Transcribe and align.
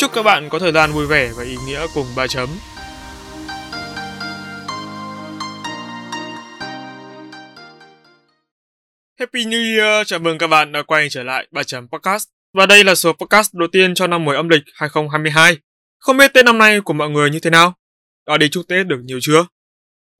Chúc 0.00 0.12
các 0.14 0.22
bạn 0.22 0.48
có 0.48 0.58
thời 0.58 0.72
gian 0.72 0.92
vui 0.92 1.06
vẻ 1.06 1.32
và 1.36 1.44
ý 1.44 1.56
nghĩa 1.66 1.86
cùng 1.94 2.06
ba 2.16 2.26
chấm. 2.26 2.48
Happy 9.18 9.44
New 9.44 9.78
Year! 9.78 10.06
Chào 10.06 10.18
mừng 10.18 10.38
các 10.38 10.46
bạn 10.46 10.72
đã 10.72 10.82
quay 10.82 11.08
trở 11.10 11.22
lại 11.22 11.46
3 11.50 11.62
chấm 11.62 11.88
podcast. 11.88 12.28
Và 12.52 12.66
đây 12.66 12.84
là 12.84 12.94
số 12.94 13.12
podcast 13.12 13.54
đầu 13.54 13.68
tiên 13.72 13.94
cho 13.94 14.06
năm 14.06 14.24
mới 14.24 14.36
âm 14.36 14.48
lịch 14.48 14.62
2022. 14.74 15.56
Không 15.98 16.16
biết 16.16 16.32
Tết 16.34 16.44
năm 16.44 16.58
nay 16.58 16.80
của 16.80 16.92
mọi 16.92 17.10
người 17.10 17.30
như 17.30 17.40
thế 17.40 17.50
nào? 17.50 17.74
Đã 18.26 18.36
đi 18.36 18.48
chúc 18.48 18.68
Tết 18.68 18.86
được 18.86 19.00
nhiều 19.04 19.18
chưa? 19.22 19.46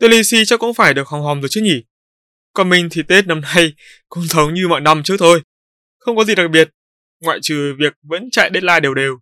Tết 0.01 0.11
lì 0.11 0.23
xì 0.23 0.45
chắc 0.45 0.61
cũng 0.61 0.75
phải 0.75 0.95
được 0.95 1.09
hòng 1.09 1.23
hòm 1.23 1.41
rồi 1.41 1.49
chứ 1.51 1.61
nhỉ? 1.61 1.83
Còn 2.53 2.69
mình 2.69 2.89
thì 2.91 3.03
Tết 3.09 3.27
năm 3.27 3.41
nay 3.41 3.73
cũng 4.09 4.23
giống 4.23 4.55
như 4.55 4.69
mọi 4.69 4.81
năm 4.81 5.03
trước 5.03 5.17
thôi. 5.19 5.43
Không 5.99 6.17
có 6.17 6.25
gì 6.25 6.35
đặc 6.35 6.51
biệt, 6.51 6.69
ngoại 7.21 7.39
trừ 7.43 7.75
việc 7.79 7.93
vẫn 8.03 8.29
chạy 8.33 8.51
deadline 8.55 8.81
đều 8.81 8.95
đều. 8.95 9.19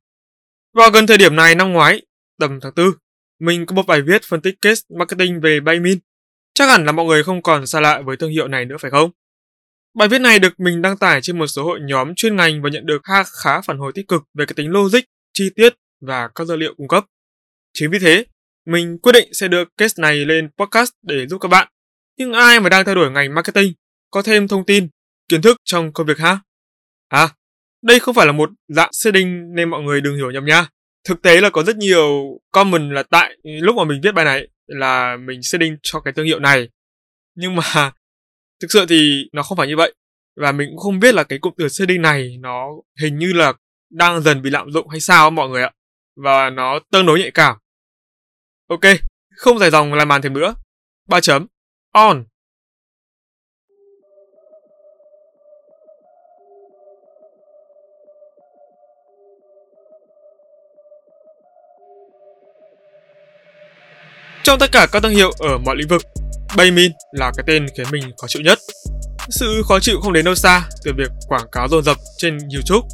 Vào 0.75 0.91
gần 0.91 1.07
thời 1.07 1.19
điểm 1.19 1.37
này 1.37 1.55
năm 1.55 1.73
ngoái, 1.73 2.03
tầm 2.39 2.59
tháng 2.61 2.73
4, 2.77 2.87
mình 3.41 3.67
có 3.67 3.75
một 3.75 3.87
bài 3.87 4.03
viết 4.03 4.23
phân 4.25 4.41
tích 4.41 4.55
case 4.62 4.83
marketing 4.98 5.41
về 5.41 5.61
Baymin. 5.61 5.98
Chắc 6.55 6.69
hẳn 6.69 6.84
là 6.84 6.92
mọi 6.92 7.06
người 7.06 7.23
không 7.23 7.42
còn 7.42 7.67
xa 7.67 7.81
lạ 7.81 8.03
với 8.05 8.17
thương 8.17 8.31
hiệu 8.31 8.48
này 8.48 8.65
nữa 8.65 8.77
phải 8.81 8.91
không? 8.91 9.11
Bài 9.95 10.09
viết 10.09 10.19
này 10.19 10.39
được 10.39 10.61
mình 10.61 10.83
đăng 10.83 10.97
tải 10.97 11.20
trên 11.23 11.39
một 11.39 11.47
số 11.47 11.65
hội 11.65 11.81
nhóm 11.83 12.15
chuyên 12.15 12.37
ngành 12.37 12.62
và 12.62 12.70
nhận 12.70 12.87
được 12.87 13.01
khá 13.05 13.25
khá 13.42 13.61
phản 13.61 13.79
hồi 13.79 13.92
tích 13.95 14.09
cực 14.09 14.23
về 14.34 14.47
cái 14.47 14.55
tính 14.57 14.70
logic, 14.70 15.01
chi 15.33 15.51
tiết 15.57 15.75
và 16.01 16.29
các 16.34 16.47
dữ 16.47 16.57
liệu 16.57 16.75
cung 16.77 16.89
cấp. 16.89 17.05
Chính 17.73 17.91
vì 17.91 17.98
thế, 17.98 18.25
mình 18.67 18.98
quyết 18.98 19.12
định 19.12 19.35
sẽ 19.35 19.48
đưa 19.48 19.64
case 19.77 20.03
này 20.03 20.17
lên 20.17 20.51
podcast 20.59 20.91
để 21.03 21.27
giúp 21.27 21.39
các 21.39 21.48
bạn. 21.48 21.69
Nhưng 22.17 22.33
ai 22.33 22.61
mà 22.61 22.69
đang 22.69 22.85
theo 22.85 22.95
đuổi 22.95 23.11
ngành 23.11 23.35
marketing, 23.35 23.73
có 24.11 24.23
thêm 24.23 24.48
thông 24.48 24.67
tin, 24.67 24.89
kiến 25.29 25.42
thức 25.42 25.57
trong 25.64 25.92
công 25.92 26.07
việc 26.07 26.19
ha? 26.19 26.39
À, 27.09 27.29
đây 27.83 27.98
không 27.98 28.15
phải 28.15 28.27
là 28.27 28.33
một 28.33 28.51
dạng 28.69 28.93
setting 28.93 29.55
nên 29.55 29.71
mọi 29.71 29.83
người 29.83 30.01
đừng 30.01 30.17
hiểu 30.17 30.31
nhầm 30.31 30.45
nha. 30.45 30.69
Thực 31.05 31.23
tế 31.23 31.41
là 31.41 31.51
có 31.51 31.62
rất 31.62 31.77
nhiều 31.77 32.39
comment 32.53 32.93
là 32.93 33.03
tại 33.03 33.37
lúc 33.43 33.77
mà 33.77 33.85
mình 33.85 34.01
viết 34.03 34.12
bài 34.12 34.25
này 34.25 34.48
là 34.67 35.17
mình 35.17 35.43
setting 35.43 35.77
cho 35.83 36.01
cái 36.01 36.12
thương 36.12 36.27
hiệu 36.27 36.39
này. 36.39 36.69
Nhưng 37.35 37.57
mà 37.57 37.62
thực 38.61 38.69
sự 38.70 38.87
thì 38.89 39.29
nó 39.33 39.43
không 39.43 39.59
phải 39.59 39.69
như 39.69 39.77
vậy. 39.77 39.95
Và 40.37 40.53
mình 40.53 40.69
cũng 40.70 40.79
không 40.79 41.01
biết 41.01 41.15
là 41.15 41.25
cái 41.25 41.39
cụm 41.39 41.53
từ 41.57 41.69
setting 41.69 42.03
này 42.03 42.37
nó 42.41 42.69
hình 43.01 43.19
như 43.19 43.33
là 43.33 43.53
đang 43.91 44.23
dần 44.23 44.42
bị 44.42 44.51
lạm 44.51 44.73
dụng 44.73 44.89
hay 44.89 45.01
sao 45.01 45.31
mọi 45.31 45.48
người 45.48 45.63
ạ. 45.63 45.70
Và 46.17 46.51
nó 46.51 46.79
tương 46.92 47.07
đối 47.07 47.19
nhạy 47.19 47.31
cảm. 47.31 47.57
Ok, 48.69 48.81
không 49.37 49.59
dài 49.59 49.70
dòng 49.70 49.95
làm 49.95 50.09
màn 50.09 50.23
thêm 50.23 50.33
nữa. 50.33 50.55
3 51.09 51.20
chấm. 51.20 51.47
On. 51.92 52.25
Trong 64.49 64.59
tất 64.59 64.73
cả 64.73 64.87
các 64.93 65.03
thương 65.03 65.13
hiệu 65.13 65.31
ở 65.39 65.59
mọi 65.59 65.77
lĩnh 65.77 65.89
vực, 65.89 66.03
Baymin 66.57 66.92
là 67.13 67.33
cái 67.36 67.45
tên 67.47 67.67
khiến 67.77 67.86
mình 67.91 68.03
khó 68.20 68.27
chịu 68.29 68.42
nhất. 68.42 68.59
Sự 69.31 69.63
khó 69.69 69.81
chịu 69.81 70.01
không 70.01 70.13
đến 70.13 70.25
đâu 70.25 70.35
xa 70.35 70.69
từ 70.85 70.92
việc 70.97 71.11
quảng 71.29 71.47
cáo 71.53 71.69
dồn 71.69 71.85
dập 71.85 71.97
trên 72.19 72.39
YouTube. 72.39 72.89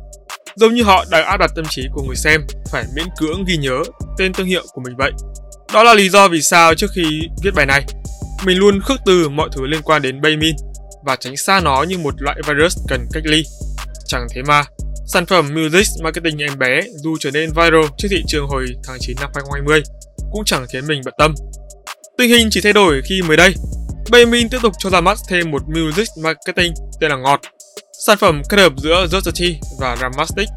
Giống 0.57 0.75
như 0.75 0.83
họ 0.83 1.05
đang 1.11 1.25
áp 1.25 1.37
đặt 1.37 1.51
tâm 1.57 1.65
trí 1.71 1.83
của 1.93 2.03
người 2.03 2.17
xem 2.17 2.41
phải 2.71 2.85
miễn 2.95 3.05
cưỡng 3.19 3.45
ghi 3.45 3.57
nhớ 3.57 3.83
tên 4.19 4.33
thương 4.33 4.47
hiệu 4.47 4.63
của 4.73 4.81
mình 4.85 4.97
vậy. 4.97 5.11
Đó 5.73 5.83
là 5.83 5.95
lý 5.95 6.09
do 6.09 6.29
vì 6.29 6.43
sao 6.43 6.75
trước 6.75 6.91
khi 6.95 7.21
viết 7.43 7.55
bài 7.55 7.67
này, 7.67 7.85
mình 8.45 8.59
luôn 8.59 8.81
khước 8.81 9.01
từ 9.07 9.29
mọi 9.29 9.49
thứ 9.53 9.67
liên 9.67 9.83
quan 9.83 10.03
đến 10.03 10.21
Baymin 10.21 10.57
và 11.05 11.17
tránh 11.17 11.37
xa 11.37 11.61
nó 11.61 11.83
như 11.83 11.99
một 11.99 12.15
loại 12.23 12.37
virus 12.47 12.77
cần 12.89 13.07
cách 13.13 13.23
ly. 13.27 13.43
Chẳng 14.07 14.27
thế 14.35 14.43
mà, 14.43 14.65
sản 15.07 15.27
phẩm 15.27 15.55
Music 15.55 15.87
Marketing 16.03 16.39
em 16.39 16.59
bé 16.59 16.81
dù 17.03 17.17
trở 17.21 17.31
nên 17.31 17.51
viral 17.51 17.85
trên 17.99 18.11
thị 18.11 18.23
trường 18.29 18.47
hồi 18.47 18.67
tháng 18.85 18.97
9 19.01 19.17
năm 19.21 19.31
2020 19.35 19.83
cũng 20.35 20.45
chẳng 20.45 20.67
khiến 20.73 20.87
mình 20.87 21.01
bận 21.05 21.15
tâm. 21.19 21.35
Tình 22.19 22.31
hình 22.31 22.49
chỉ 22.51 22.61
thay 22.61 22.73
đổi 22.73 23.03
khi 23.09 23.23
mới 23.23 23.37
đây, 23.37 23.55
Baymin 24.13 24.49
tiếp 24.49 24.59
tục 24.63 24.73
cho 24.79 24.91
ra 24.91 25.01
mắt 25.01 25.19
thêm 25.29 25.51
một 25.51 25.63
music 25.69 26.09
marketing 26.23 26.75
tên 27.01 27.11
là 27.11 27.17
Ngọt, 27.17 27.41
sản 28.07 28.19
phẩm 28.19 28.43
kết 28.49 28.57
hợp 28.57 28.73
giữa 28.77 29.07
Josity 29.11 29.55
và 29.81 29.97
Ramastic. 29.97 30.49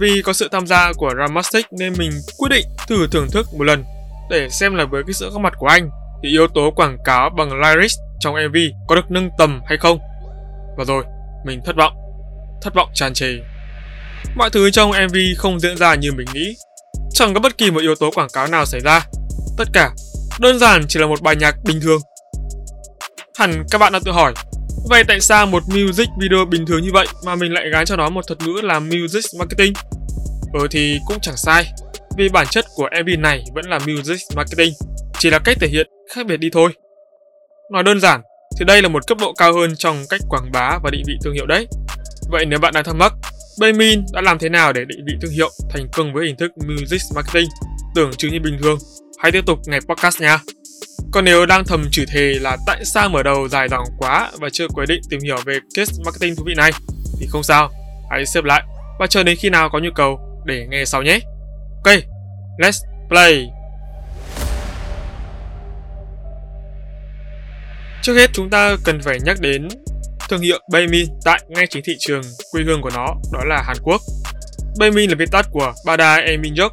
Vì 0.00 0.22
có 0.22 0.32
sự 0.32 0.48
tham 0.52 0.66
gia 0.66 0.92
của 0.92 1.14
Ramastic 1.18 1.66
nên 1.72 1.92
mình 1.98 2.10
quyết 2.38 2.48
định 2.48 2.66
thử 2.88 3.06
thưởng 3.10 3.26
thức 3.32 3.46
một 3.58 3.64
lần 3.64 3.84
để 4.30 4.48
xem 4.48 4.74
là 4.74 4.84
với 4.84 5.02
cái 5.06 5.14
sự 5.14 5.30
góp 5.30 5.40
mặt 5.40 5.52
của 5.58 5.66
anh 5.66 5.90
thì 6.22 6.28
yếu 6.28 6.48
tố 6.48 6.70
quảng 6.70 6.98
cáo 7.04 7.30
bằng 7.30 7.60
lyrics 7.60 7.94
trong 8.20 8.34
MV 8.48 8.56
có 8.88 8.94
được 8.94 9.10
nâng 9.10 9.30
tầm 9.38 9.60
hay 9.66 9.78
không. 9.78 9.98
Và 10.78 10.84
rồi, 10.84 11.04
mình 11.46 11.60
thất 11.64 11.76
vọng. 11.76 11.92
Thất 12.62 12.74
vọng 12.74 12.88
tràn 12.94 13.14
trề. 13.14 13.32
Mọi 14.36 14.50
thứ 14.50 14.70
trong 14.70 14.90
MV 14.90 15.16
không 15.36 15.60
diễn 15.60 15.76
ra 15.76 15.94
như 15.94 16.12
mình 16.12 16.26
nghĩ 16.32 16.54
Chẳng 17.14 17.34
có 17.34 17.40
bất 17.40 17.58
kỳ 17.58 17.70
một 17.70 17.80
yếu 17.80 17.94
tố 17.94 18.10
quảng 18.10 18.28
cáo 18.32 18.46
nào 18.46 18.66
xảy 18.66 18.80
ra. 18.80 19.06
Tất 19.58 19.64
cả 19.72 19.90
đơn 20.40 20.58
giản 20.58 20.84
chỉ 20.88 21.00
là 21.00 21.06
một 21.06 21.22
bài 21.22 21.36
nhạc 21.36 21.54
bình 21.64 21.80
thường. 21.80 22.00
Hẳn 23.38 23.64
các 23.70 23.78
bạn 23.78 23.92
đã 23.92 24.00
tự 24.04 24.12
hỏi, 24.12 24.34
vậy 24.88 25.04
tại 25.08 25.20
sao 25.20 25.46
một 25.46 25.62
music 25.68 26.08
video 26.20 26.44
bình 26.44 26.66
thường 26.66 26.82
như 26.82 26.90
vậy 26.92 27.06
mà 27.24 27.34
mình 27.34 27.52
lại 27.52 27.70
gán 27.72 27.86
cho 27.86 27.96
nó 27.96 28.10
một 28.10 28.26
thuật 28.26 28.40
ngữ 28.40 28.60
là 28.62 28.80
music 28.80 29.24
marketing? 29.38 29.72
Ừ 30.52 30.66
thì 30.70 30.98
cũng 31.06 31.18
chẳng 31.22 31.36
sai, 31.36 31.72
vì 32.16 32.28
bản 32.28 32.46
chất 32.50 32.64
của 32.74 32.88
MV 33.02 33.08
này 33.18 33.44
vẫn 33.54 33.64
là 33.64 33.78
music 33.78 34.20
marketing, 34.36 34.72
chỉ 35.18 35.30
là 35.30 35.38
cách 35.38 35.56
thể 35.60 35.68
hiện 35.68 35.86
khác 36.14 36.26
biệt 36.26 36.36
đi 36.36 36.48
thôi. 36.52 36.70
Nói 37.72 37.82
đơn 37.82 38.00
giản, 38.00 38.20
thì 38.58 38.64
đây 38.64 38.82
là 38.82 38.88
một 38.88 39.06
cấp 39.06 39.18
độ 39.20 39.32
cao 39.32 39.52
hơn 39.52 39.76
trong 39.76 40.04
cách 40.08 40.20
quảng 40.28 40.52
bá 40.52 40.78
và 40.82 40.90
định 40.90 41.02
vị 41.06 41.14
thương 41.24 41.34
hiệu 41.34 41.46
đấy. 41.46 41.66
Vậy 42.30 42.44
nếu 42.46 42.58
bạn 42.58 42.74
đang 42.74 42.84
thắc 42.84 42.94
mắc, 42.94 43.12
Baymin 43.62 44.04
đã 44.12 44.20
làm 44.20 44.38
thế 44.38 44.48
nào 44.48 44.72
để 44.72 44.84
định 44.84 45.04
vị 45.06 45.12
thương 45.22 45.32
hiệu 45.32 45.50
thành 45.70 45.88
công 45.92 46.12
với 46.12 46.26
hình 46.26 46.36
thức 46.36 46.52
music 46.66 47.00
marketing 47.14 47.48
tưởng 47.94 48.10
chừng 48.18 48.32
như 48.32 48.40
bình 48.40 48.58
thường? 48.62 48.78
Hãy 49.22 49.32
tiếp 49.32 49.46
tục 49.46 49.58
nghe 49.66 49.78
podcast 49.80 50.20
nha. 50.20 50.38
Còn 51.12 51.24
nếu 51.24 51.46
đang 51.46 51.64
thầm 51.64 51.84
chửi 51.90 52.06
thề 52.06 52.34
là 52.40 52.56
tại 52.66 52.84
sao 52.84 53.08
mở 53.08 53.22
đầu 53.22 53.48
dài 53.48 53.68
dòng 53.68 53.84
quá 53.98 54.30
và 54.40 54.48
chưa 54.52 54.68
quyết 54.68 54.86
định 54.88 55.00
tìm 55.10 55.20
hiểu 55.20 55.36
về 55.46 55.58
case 55.74 55.92
marketing 56.04 56.36
thú 56.36 56.42
vị 56.46 56.54
này 56.56 56.72
thì 57.20 57.26
không 57.26 57.42
sao, 57.42 57.70
hãy 58.10 58.26
xếp 58.26 58.44
lại 58.44 58.62
và 58.98 59.06
chờ 59.06 59.22
đến 59.22 59.36
khi 59.40 59.50
nào 59.50 59.68
có 59.72 59.78
nhu 59.78 59.90
cầu 59.94 60.20
để 60.44 60.66
nghe 60.70 60.84
sau 60.84 61.02
nhé. 61.02 61.18
Ok, 61.84 61.94
let's 62.58 62.80
play. 63.08 63.48
Trước 68.02 68.14
hết 68.14 68.30
chúng 68.32 68.50
ta 68.50 68.76
cần 68.84 69.00
phải 69.02 69.18
nhắc 69.24 69.36
đến 69.40 69.68
thương 70.32 70.40
hiệu 70.40 70.58
Baemin 70.72 71.06
tại 71.24 71.40
ngay 71.48 71.66
chính 71.66 71.82
thị 71.86 71.92
trường 71.98 72.22
quê 72.52 72.62
hương 72.66 72.82
của 72.82 72.90
nó, 72.94 73.06
đó 73.32 73.44
là 73.44 73.62
Hàn 73.66 73.76
Quốc. 73.82 74.00
Baemin 74.78 75.10
là 75.10 75.16
viết 75.18 75.30
tắt 75.32 75.46
của 75.50 75.72
Bada 75.86 76.16
Eminjok, 76.16 76.70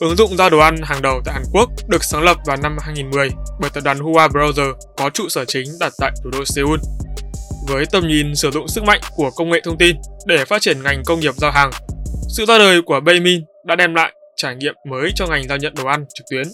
ứng 0.00 0.16
dụng 0.16 0.36
giao 0.36 0.50
đồ 0.50 0.58
ăn 0.58 0.76
hàng 0.82 1.02
đầu 1.02 1.20
tại 1.24 1.34
Hàn 1.34 1.42
Quốc, 1.52 1.70
được 1.88 2.04
sáng 2.04 2.22
lập 2.22 2.36
vào 2.46 2.56
năm 2.56 2.76
2010 2.80 3.30
bởi 3.60 3.70
tập 3.70 3.80
đoàn 3.84 3.98
Hua 3.98 4.28
Browser 4.28 4.72
có 4.96 5.10
trụ 5.10 5.28
sở 5.28 5.44
chính 5.44 5.66
đặt 5.80 5.92
tại 5.98 6.12
thủ 6.24 6.30
đô 6.30 6.44
Seoul. 6.44 6.78
Với 7.68 7.86
tầm 7.92 8.08
nhìn 8.08 8.34
sử 8.34 8.50
dụng 8.50 8.68
sức 8.68 8.84
mạnh 8.84 9.00
của 9.16 9.30
công 9.30 9.50
nghệ 9.50 9.60
thông 9.64 9.78
tin 9.78 9.96
để 10.26 10.44
phát 10.44 10.62
triển 10.62 10.82
ngành 10.82 11.02
công 11.06 11.20
nghiệp 11.20 11.34
giao 11.36 11.50
hàng, 11.50 11.70
sự 12.28 12.44
ra 12.44 12.58
đời 12.58 12.82
của 12.82 13.00
Baemin 13.00 13.44
đã 13.64 13.76
đem 13.76 13.94
lại 13.94 14.12
trải 14.36 14.56
nghiệm 14.56 14.74
mới 14.90 15.10
cho 15.14 15.26
ngành 15.26 15.48
giao 15.48 15.58
nhận 15.58 15.74
đồ 15.74 15.86
ăn 15.86 16.04
trực 16.14 16.26
tuyến, 16.30 16.48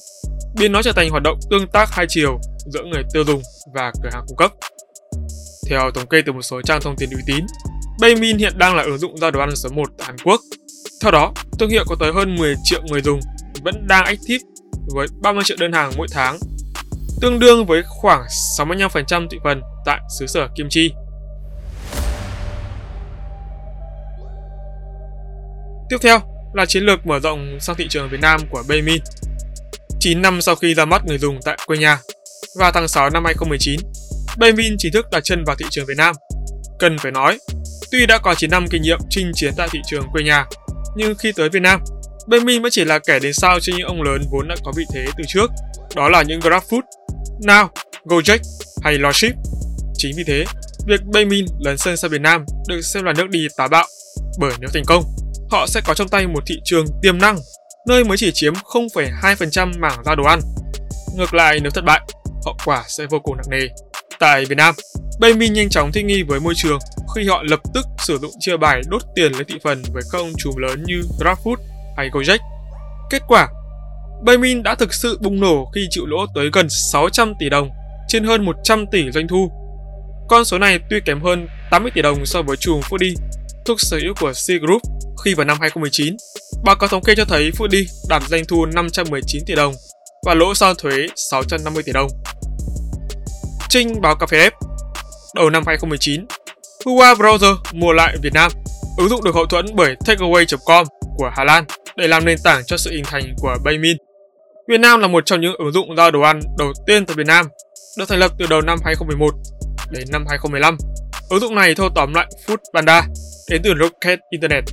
biến 0.58 0.72
nó 0.72 0.82
trở 0.82 0.92
thành 0.92 1.10
hoạt 1.10 1.22
động 1.22 1.38
tương 1.50 1.68
tác 1.72 1.88
hai 1.92 2.06
chiều 2.08 2.40
giữa 2.72 2.82
người 2.84 3.02
tiêu 3.12 3.24
dùng 3.24 3.42
và 3.74 3.92
cửa 4.02 4.10
hàng 4.12 4.24
cung 4.28 4.36
cấp. 4.36 4.52
Theo 5.72 5.90
thống 5.90 6.06
kê 6.06 6.22
từ 6.26 6.32
một 6.32 6.42
số 6.42 6.62
trang 6.62 6.80
thông 6.80 6.96
tin 6.96 7.10
uy 7.10 7.22
tín, 7.26 7.46
Baymin 8.00 8.38
hiện 8.38 8.58
đang 8.58 8.76
là 8.76 8.82
ứng 8.82 8.98
dụng 8.98 9.18
giao 9.18 9.30
đồ 9.30 9.40
ăn 9.40 9.56
số 9.56 9.68
1 9.68 9.88
tại 9.98 10.06
Hàn 10.06 10.16
Quốc. 10.24 10.40
Theo 11.02 11.10
đó, 11.10 11.32
thương 11.58 11.70
hiệu 11.70 11.84
có 11.86 11.96
tới 12.00 12.12
hơn 12.12 12.36
10 12.36 12.54
triệu 12.64 12.82
người 12.90 13.00
dùng 13.02 13.20
vẫn 13.62 13.86
đang 13.86 14.04
active 14.04 14.44
với 14.94 15.06
30 15.22 15.44
triệu 15.46 15.56
đơn 15.60 15.72
hàng 15.72 15.92
mỗi 15.96 16.06
tháng, 16.10 16.38
tương 17.20 17.38
đương 17.38 17.66
với 17.66 17.82
khoảng 17.86 18.22
65% 18.58 19.28
thị 19.30 19.38
phần 19.44 19.60
tại 19.84 20.00
xứ 20.18 20.26
sở 20.26 20.48
Kim 20.56 20.66
Chi. 20.70 20.92
Tiếp 25.90 25.98
theo 26.02 26.18
là 26.54 26.66
chiến 26.66 26.82
lược 26.82 27.06
mở 27.06 27.20
rộng 27.20 27.58
sang 27.60 27.76
thị 27.76 27.86
trường 27.90 28.08
Việt 28.08 28.20
Nam 28.20 28.40
của 28.50 28.62
Baymin. 28.68 29.02
9 30.00 30.22
năm 30.22 30.42
sau 30.42 30.54
khi 30.54 30.74
ra 30.74 30.84
mắt 30.84 31.02
người 31.06 31.18
dùng 31.18 31.40
tại 31.44 31.58
quê 31.66 31.78
nhà, 31.78 31.98
vào 32.58 32.72
tháng 32.72 32.88
6 32.88 33.10
năm 33.10 33.24
2019, 33.24 33.80
Baymin 34.36 34.74
chính 34.78 34.92
thức 34.92 35.06
đặt 35.10 35.20
chân 35.24 35.44
vào 35.44 35.56
thị 35.56 35.66
trường 35.70 35.86
Việt 35.86 35.96
Nam. 35.96 36.14
Cần 36.78 36.98
phải 36.98 37.12
nói, 37.12 37.38
tuy 37.90 38.06
đã 38.06 38.18
có 38.18 38.34
9 38.34 38.50
năm 38.50 38.66
kinh 38.70 38.82
nghiệm 38.82 38.98
chinh 39.10 39.30
chiến 39.34 39.52
tại 39.56 39.68
thị 39.72 39.80
trường 39.86 40.04
quê 40.12 40.22
nhà, 40.22 40.46
nhưng 40.96 41.14
khi 41.14 41.32
tới 41.32 41.48
Việt 41.48 41.62
Nam, 41.62 41.80
Benvin 42.28 42.62
mới 42.62 42.70
chỉ 42.70 42.84
là 42.84 42.98
kẻ 42.98 43.18
đến 43.18 43.32
sau 43.32 43.60
trên 43.60 43.76
những 43.76 43.86
ông 43.86 44.02
lớn 44.02 44.22
vốn 44.30 44.48
đã 44.48 44.54
có 44.64 44.72
vị 44.76 44.84
thế 44.94 45.04
từ 45.16 45.24
trước, 45.28 45.50
đó 45.96 46.08
là 46.08 46.22
những 46.22 46.40
GrabFood, 46.40 46.82
Now, 47.40 47.68
Gojek 48.04 48.38
hay 48.82 48.98
Lordship. 48.98 49.32
Chính 49.94 50.16
vì 50.16 50.24
thế, 50.26 50.44
việc 50.86 51.00
Benvin 51.14 51.46
lấn 51.60 51.78
sân 51.78 51.96
sang 51.96 52.10
Việt 52.10 52.20
Nam 52.20 52.44
được 52.68 52.80
xem 52.80 53.04
là 53.04 53.12
nước 53.12 53.30
đi 53.30 53.46
táo 53.56 53.68
bạo, 53.68 53.86
bởi 54.38 54.52
nếu 54.60 54.70
thành 54.74 54.84
công, 54.86 55.04
họ 55.50 55.66
sẽ 55.66 55.80
có 55.84 55.94
trong 55.94 56.08
tay 56.08 56.26
một 56.26 56.42
thị 56.46 56.60
trường 56.64 56.86
tiềm 57.02 57.18
năng, 57.18 57.38
nơi 57.88 58.04
mới 58.04 58.16
chỉ 58.16 58.30
chiếm 58.34 58.54
0,2% 58.54 59.72
mảng 59.78 60.02
ra 60.04 60.14
đồ 60.14 60.24
ăn. 60.24 60.40
Ngược 61.16 61.34
lại, 61.34 61.58
nếu 61.62 61.70
thất 61.70 61.84
bại, 61.84 62.00
hậu 62.44 62.56
quả 62.64 62.84
sẽ 62.88 63.06
vô 63.10 63.18
cùng 63.18 63.36
nặng 63.36 63.50
nề. 63.50 63.68
Tại 64.18 64.44
Việt 64.44 64.54
Nam, 64.54 64.74
Baemin 65.20 65.52
nhanh 65.52 65.68
chóng 65.68 65.92
thích 65.92 66.04
nghi 66.04 66.22
với 66.22 66.40
môi 66.40 66.54
trường 66.56 66.78
khi 67.16 67.28
họ 67.28 67.42
lập 67.46 67.60
tức 67.74 67.86
sử 67.98 68.18
dụng 68.18 68.30
chia 68.40 68.56
bài 68.56 68.82
đốt 68.88 69.02
tiền 69.14 69.32
lấy 69.32 69.44
thị 69.44 69.54
phần 69.64 69.82
với 69.92 70.02
các 70.12 70.18
ông 70.18 70.32
trùm 70.38 70.56
lớn 70.56 70.84
như 70.86 71.02
GrabFood 71.18 71.56
hay 71.96 72.08
Gojek. 72.10 72.38
Kết 73.10 73.22
quả, 73.28 73.48
Baemin 74.24 74.62
đã 74.62 74.74
thực 74.74 74.94
sự 74.94 75.18
bùng 75.22 75.40
nổ 75.40 75.70
khi 75.74 75.86
chịu 75.90 76.06
lỗ 76.06 76.26
tới 76.34 76.50
gần 76.52 76.66
600 76.68 77.34
tỷ 77.40 77.48
đồng 77.48 77.70
trên 78.08 78.24
hơn 78.24 78.44
100 78.44 78.86
tỷ 78.92 79.10
doanh 79.10 79.28
thu. 79.28 79.50
Con 80.28 80.44
số 80.44 80.58
này 80.58 80.78
tuy 80.90 81.00
kém 81.04 81.20
hơn 81.20 81.46
80 81.70 81.90
tỷ 81.94 82.02
đồng 82.02 82.26
so 82.26 82.42
với 82.42 82.56
chùm 82.56 82.80
Foodie 82.80 83.14
thuộc 83.64 83.80
sở 83.80 83.98
hữu 84.02 84.14
của 84.20 84.32
C 84.32 84.62
Group 84.62 84.82
khi 85.24 85.34
vào 85.34 85.46
năm 85.46 85.56
2019. 85.60 86.16
Báo 86.64 86.76
cáo 86.76 86.88
thống 86.88 87.02
kê 87.02 87.14
cho 87.14 87.24
thấy 87.24 87.50
Foodie 87.58 87.84
đạt 88.08 88.22
doanh 88.28 88.44
thu 88.48 88.66
519 88.66 89.42
tỷ 89.46 89.54
đồng 89.54 89.74
và 90.26 90.34
lỗ 90.34 90.54
sau 90.54 90.74
thuế 90.74 91.06
650 91.16 91.82
tỷ 91.82 91.92
đồng. 91.92 92.08
Trinh 93.72 94.00
báo 94.00 94.16
cà 94.16 94.26
phê 94.26 94.38
F 94.38 94.50
Đầu 95.34 95.50
năm 95.50 95.62
2019, 95.66 96.26
Hua 96.84 97.14
Browser 97.14 97.56
mua 97.72 97.92
lại 97.92 98.16
Việt 98.22 98.32
Nam. 98.32 98.50
Ứng 98.98 99.08
dụng 99.08 99.24
được 99.24 99.34
hậu 99.34 99.46
thuẫn 99.46 99.66
bởi 99.74 99.96
takeaway.com 100.04 100.86
của 101.16 101.30
Hà 101.36 101.44
Lan 101.44 101.64
để 101.96 102.08
làm 102.08 102.24
nền 102.24 102.38
tảng 102.44 102.62
cho 102.66 102.76
sự 102.76 102.90
hình 102.90 103.04
thành 103.04 103.34
của 103.38 103.56
Baymin. 103.64 103.96
Việt 104.68 104.80
Nam 104.80 105.00
là 105.00 105.08
một 105.08 105.26
trong 105.26 105.40
những 105.40 105.54
ứng 105.58 105.72
dụng 105.72 105.96
giao 105.96 106.10
đồ 106.10 106.20
ăn 106.20 106.40
đầu 106.58 106.72
tiên 106.86 107.06
tại 107.06 107.16
Việt 107.16 107.26
Nam, 107.26 107.46
được 107.98 108.08
thành 108.08 108.18
lập 108.18 108.32
từ 108.38 108.46
đầu 108.50 108.60
năm 108.60 108.78
2011 108.84 109.34
đến 109.90 110.04
năm 110.10 110.24
2015. 110.28 110.76
Ứng 111.30 111.40
dụng 111.40 111.54
này 111.54 111.74
thâu 111.74 111.88
tóm 111.94 112.14
lại 112.14 112.26
Food 112.46 112.56
Panda 112.74 113.06
đến 113.50 113.62
từ 113.64 113.74
Rocket 113.80 114.18
Internet. 114.30 114.64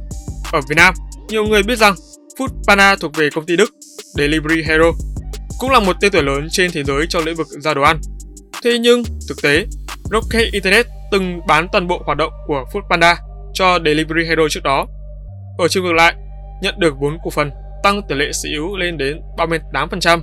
Ở 0.51 0.61
Việt 0.69 0.75
Nam, 0.75 0.93
nhiều 1.29 1.45
người 1.45 1.63
biết 1.63 1.77
rằng 1.77 1.95
Food 2.37 2.49
Panda 2.67 2.95
thuộc 2.95 3.15
về 3.15 3.29
công 3.29 3.45
ty 3.45 3.55
Đức 3.55 3.69
Delivery 4.17 4.63
Hero, 4.67 4.91
cũng 5.59 5.71
là 5.71 5.79
một 5.79 5.95
tên 6.01 6.11
tuổi 6.11 6.23
lớn 6.23 6.47
trên 6.51 6.71
thế 6.71 6.83
giới 6.83 7.05
trong 7.09 7.23
lĩnh 7.25 7.35
vực 7.35 7.47
giao 7.47 7.73
đồ 7.73 7.81
ăn. 7.81 8.01
Thế 8.63 8.79
nhưng, 8.79 9.03
thực 9.29 9.41
tế, 9.43 9.65
Rocket 10.11 10.53
Internet 10.53 10.85
từng 11.11 11.39
bán 11.47 11.67
toàn 11.71 11.87
bộ 11.87 12.01
hoạt 12.05 12.17
động 12.17 12.33
của 12.47 12.65
Foodpanda 12.73 13.15
cho 13.53 13.79
Delivery 13.85 14.27
Hero 14.29 14.43
trước 14.49 14.63
đó. 14.63 14.85
Ở 15.57 15.67
chiều 15.67 15.83
ngược 15.83 15.93
lại, 15.93 16.13
nhận 16.61 16.79
được 16.79 16.93
vốn 16.99 17.17
cổ 17.23 17.29
phần 17.29 17.51
tăng 17.83 18.01
tỷ 18.09 18.15
lệ 18.15 18.31
sở 18.31 18.49
hữu 18.49 18.77
lên 18.77 18.97
đến 18.97 19.21
38%. 19.37 20.21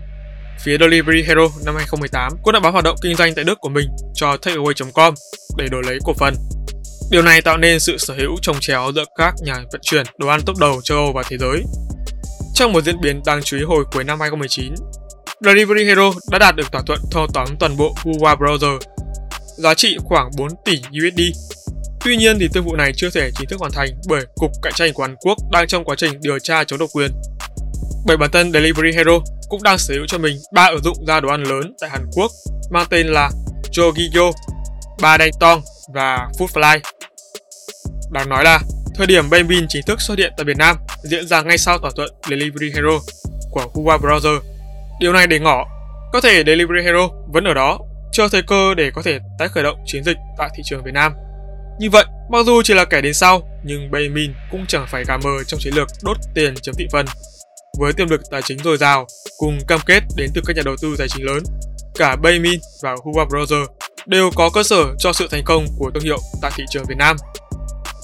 Phía 0.60 0.78
Delivery 0.78 1.22
Hero 1.22 1.48
năm 1.64 1.74
2018 1.76 2.32
cũng 2.42 2.52
đã 2.52 2.60
bán 2.60 2.72
hoạt 2.72 2.84
động 2.84 2.96
kinh 3.02 3.16
doanh 3.16 3.34
tại 3.34 3.44
Đức 3.44 3.58
của 3.60 3.68
mình 3.68 3.88
cho 4.14 4.36
takeaway.com 4.36 5.14
để 5.56 5.66
đổi 5.70 5.82
lấy 5.86 5.98
cổ 6.04 6.12
phần. 6.18 6.34
Điều 7.10 7.22
này 7.22 7.42
tạo 7.42 7.56
nên 7.56 7.80
sự 7.80 7.98
sở 7.98 8.14
hữu 8.14 8.36
trồng 8.42 8.56
chéo 8.60 8.92
giữa 8.94 9.04
các 9.18 9.34
nhà 9.44 9.54
vận 9.72 9.80
chuyển 9.82 10.06
đồ 10.18 10.28
ăn 10.28 10.40
top 10.46 10.56
đầu 10.58 10.80
châu 10.84 10.98
Âu 10.98 11.12
và 11.12 11.22
thế 11.28 11.38
giới. 11.38 11.62
Trong 12.54 12.72
một 12.72 12.84
diễn 12.84 13.00
biến 13.00 13.22
đáng 13.26 13.42
chú 13.42 13.56
ý 13.56 13.62
hồi 13.62 13.84
cuối 13.92 14.04
năm 14.04 14.20
2019, 14.20 14.74
Delivery 15.40 15.84
Hero 15.84 16.12
đã 16.30 16.38
đạt 16.38 16.56
được 16.56 16.72
thỏa 16.72 16.82
thuận 16.86 17.00
thâu 17.10 17.26
tóm 17.34 17.48
toàn 17.60 17.76
bộ 17.76 17.94
Huwa 18.04 18.36
Browser 18.36 18.78
giá 19.56 19.74
trị 19.74 19.96
khoảng 20.04 20.30
4 20.36 20.48
tỷ 20.64 20.80
USD. 20.80 21.20
Tuy 22.04 22.16
nhiên 22.16 22.38
thì 22.40 22.48
thương 22.48 22.64
vụ 22.64 22.76
này 22.76 22.92
chưa 22.96 23.10
thể 23.10 23.30
chính 23.34 23.48
thức 23.48 23.60
hoàn 23.60 23.72
thành 23.72 23.88
bởi 24.08 24.24
Cục 24.34 24.50
Cạnh 24.62 24.72
tranh 24.76 24.92
của 24.92 25.02
Hàn 25.02 25.16
Quốc 25.20 25.38
đang 25.52 25.66
trong 25.66 25.84
quá 25.84 25.96
trình 25.98 26.20
điều 26.20 26.38
tra 26.38 26.64
chống 26.64 26.78
độc 26.78 26.90
quyền. 26.92 27.10
Bởi 28.06 28.16
bản 28.16 28.30
thân 28.30 28.52
Delivery 28.52 28.96
Hero 28.96 29.12
cũng 29.48 29.62
đang 29.62 29.78
sở 29.78 29.94
hữu 29.94 30.06
cho 30.06 30.18
mình 30.18 30.38
ba 30.52 30.66
ứng 30.66 30.82
dụng 30.82 31.06
ra 31.06 31.20
đồ 31.20 31.28
ăn 31.28 31.42
lớn 31.42 31.74
tại 31.80 31.90
Hàn 31.90 32.06
Quốc 32.12 32.30
mang 32.70 32.86
tên 32.90 33.06
là 33.06 33.30
Jogiyo, 33.72 34.32
Ba 35.02 35.18
Dang 35.18 35.30
Tong 35.40 35.62
và 35.94 36.28
Foodfly. 36.38 36.80
Đáng 38.10 38.28
nói 38.28 38.44
là 38.44 38.60
thời 38.94 39.06
điểm 39.06 39.30
Baemin 39.30 39.66
chính 39.68 39.82
thức 39.86 40.00
xuất 40.00 40.18
hiện 40.18 40.32
tại 40.36 40.44
Việt 40.44 40.56
Nam 40.56 40.76
diễn 41.02 41.26
ra 41.26 41.42
ngay 41.42 41.58
sau 41.58 41.78
thỏa 41.78 41.90
thuận 41.96 42.10
Delivery 42.30 42.72
Hero 42.74 42.98
của 43.50 43.70
Huwa 43.74 43.98
Browser. 43.98 44.55
Điều 45.00 45.12
này 45.12 45.26
để 45.26 45.38
ngỏ 45.38 45.64
có 46.12 46.20
thể 46.20 46.42
Delivery 46.46 46.84
Hero 46.84 47.08
vẫn 47.32 47.44
ở 47.44 47.54
đó 47.54 47.78
chờ 48.12 48.28
thời 48.32 48.42
cơ 48.42 48.74
để 48.74 48.90
có 48.94 49.02
thể 49.02 49.18
tái 49.38 49.48
khởi 49.48 49.64
động 49.64 49.78
chiến 49.86 50.04
dịch 50.04 50.16
tại 50.38 50.48
thị 50.56 50.62
trường 50.66 50.84
Việt 50.84 50.94
Nam. 50.94 51.12
Như 51.78 51.90
vậy, 51.90 52.04
mặc 52.30 52.46
dù 52.46 52.62
chỉ 52.62 52.74
là 52.74 52.84
kẻ 52.84 53.00
đến 53.00 53.14
sau, 53.14 53.42
nhưng 53.64 53.90
Baymin 53.90 54.32
cũng 54.50 54.66
chẳng 54.68 54.86
phải 54.88 55.04
gà 55.08 55.16
mờ 55.16 55.44
trong 55.46 55.60
chiến 55.60 55.74
lược 55.74 55.88
đốt 56.02 56.16
tiền 56.34 56.54
chiếm 56.62 56.74
thị 56.74 56.86
phần. 56.92 57.06
Với 57.78 57.92
tiềm 57.92 58.08
lực 58.08 58.20
tài 58.30 58.42
chính 58.42 58.58
dồi 58.58 58.76
dào 58.76 59.06
cùng 59.38 59.58
cam 59.68 59.80
kết 59.86 60.02
đến 60.16 60.30
từ 60.34 60.42
các 60.46 60.56
nhà 60.56 60.62
đầu 60.64 60.76
tư 60.82 60.94
tài 60.98 61.08
chính 61.08 61.26
lớn, 61.26 61.42
cả 61.94 62.16
Baymin 62.16 62.60
và 62.82 62.96
Hua 63.04 63.24
Browser 63.24 63.66
đều 64.06 64.30
có 64.34 64.50
cơ 64.54 64.62
sở 64.62 64.84
cho 64.98 65.12
sự 65.12 65.28
thành 65.30 65.44
công 65.44 65.66
của 65.78 65.90
thương 65.94 66.04
hiệu 66.04 66.18
tại 66.42 66.50
thị 66.54 66.64
trường 66.70 66.84
Việt 66.88 66.98
Nam. 66.98 67.16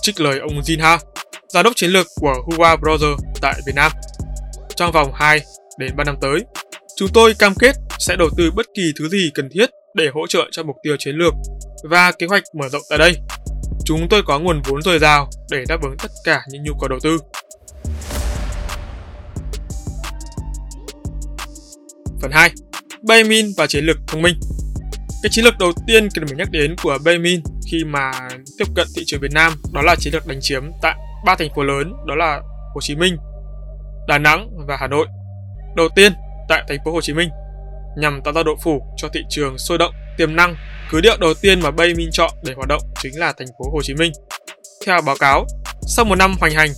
Trích 0.03 0.21
lời 0.21 0.39
ông 0.39 0.61
Jin 0.61 0.83
Ha, 0.83 0.99
giám 1.49 1.65
đốc 1.65 1.73
chiến 1.77 1.91
lược 1.91 2.07
của 2.21 2.35
Hua 2.47 2.77
Browser 2.77 3.17
tại 3.41 3.55
Việt 3.67 3.75
Nam. 3.75 3.93
Trong 4.77 4.93
vòng 4.93 5.13
2 5.15 5.41
đến 5.79 5.97
3 5.97 6.05
năm 6.05 6.17
tới, 6.21 6.41
chúng 6.97 7.09
tôi 7.15 7.35
cam 7.35 7.55
kết 7.59 7.77
sẽ 7.99 8.17
đầu 8.17 8.29
tư 8.37 8.51
bất 8.57 8.67
kỳ 8.75 8.93
thứ 8.99 9.09
gì 9.09 9.31
cần 9.35 9.49
thiết 9.53 9.71
để 9.95 10.09
hỗ 10.15 10.27
trợ 10.27 10.49
cho 10.51 10.63
mục 10.63 10.77
tiêu 10.83 10.97
chiến 10.99 11.17
lược 11.17 11.33
và 11.91 12.13
kế 12.13 12.27
hoạch 12.27 12.43
mở 12.55 12.69
rộng 12.69 12.83
tại 12.91 12.99
đây. 12.99 13.17
Chúng 13.85 14.09
tôi 14.11 14.23
có 14.27 14.39
nguồn 14.39 14.63
vốn 14.65 14.83
dồi 14.83 14.99
dào 14.99 15.31
để 15.51 15.65
đáp 15.69 15.83
ứng 15.83 15.97
tất 16.03 16.11
cả 16.25 16.41
những 16.51 16.63
nhu 16.63 16.73
cầu 16.81 16.89
đầu 16.89 16.99
tư. 17.03 17.19
Phần 22.23 22.31
2. 22.31 22.51
Baymin 23.09 23.47
và 23.57 23.67
chiến 23.67 23.85
lược 23.85 23.97
thông 24.07 24.23
minh 24.23 24.35
Cái 25.23 25.31
chiến 25.31 25.45
lược 25.45 25.59
đầu 25.59 25.73
tiên 25.87 26.09
cần 26.15 26.27
phải 26.27 26.37
nhắc 26.37 26.49
đến 26.51 26.77
của 26.83 26.99
Baymin 27.05 27.43
khi 27.71 27.85
mà 27.85 28.13
tiếp 28.59 28.65
cận 28.75 28.87
thị 28.97 29.03
trường 29.07 29.21
Việt 29.21 29.33
Nam 29.33 29.53
đó 29.73 29.83
là 29.83 29.97
chiến 29.99 30.13
lược 30.13 30.27
đánh 30.27 30.39
chiếm 30.41 30.63
tại 30.83 30.95
ba 31.27 31.35
thành 31.35 31.51
phố 31.57 31.63
lớn 31.63 31.93
đó 32.07 32.15
là 32.15 32.41
Hồ 32.75 32.81
Chí 32.81 32.97
Minh, 32.97 33.17
Đà 34.09 34.19
Nẵng 34.19 34.51
và 34.69 34.77
Hà 34.81 34.87
Nội. 34.87 35.07
Đầu 35.77 35.89
tiên, 35.97 36.13
tại 36.49 36.63
thành 36.69 36.79
phố 36.85 36.93
Hồ 36.93 37.01
Chí 37.01 37.13
Minh, 37.13 37.29
nhằm 37.97 38.21
tạo 38.25 38.35
ra 38.35 38.43
độ 38.43 38.57
phủ 38.63 38.83
cho 38.97 39.09
thị 39.09 39.21
trường 39.29 39.59
sôi 39.59 39.79
động, 39.79 39.95
tiềm 40.19 40.37
năng. 40.37 40.57
Cứ 40.91 41.01
điệu 41.01 41.17
đầu 41.21 41.35
tiên 41.35 41.61
mà 41.61 41.71
Baymin 41.71 42.11
chọn 42.13 42.31
để 42.45 42.53
hoạt 42.57 42.69
động 42.69 42.83
chính 43.03 43.19
là 43.19 43.33
thành 43.39 43.49
phố 43.59 43.71
Hồ 43.73 43.83
Chí 43.83 43.95
Minh. 43.95 44.13
Theo 44.87 45.01
báo 45.07 45.17
cáo, 45.21 45.47
sau 45.87 46.05
một 46.05 46.15
năm 46.15 46.35
hoành 46.41 46.53
hành, 46.53 46.71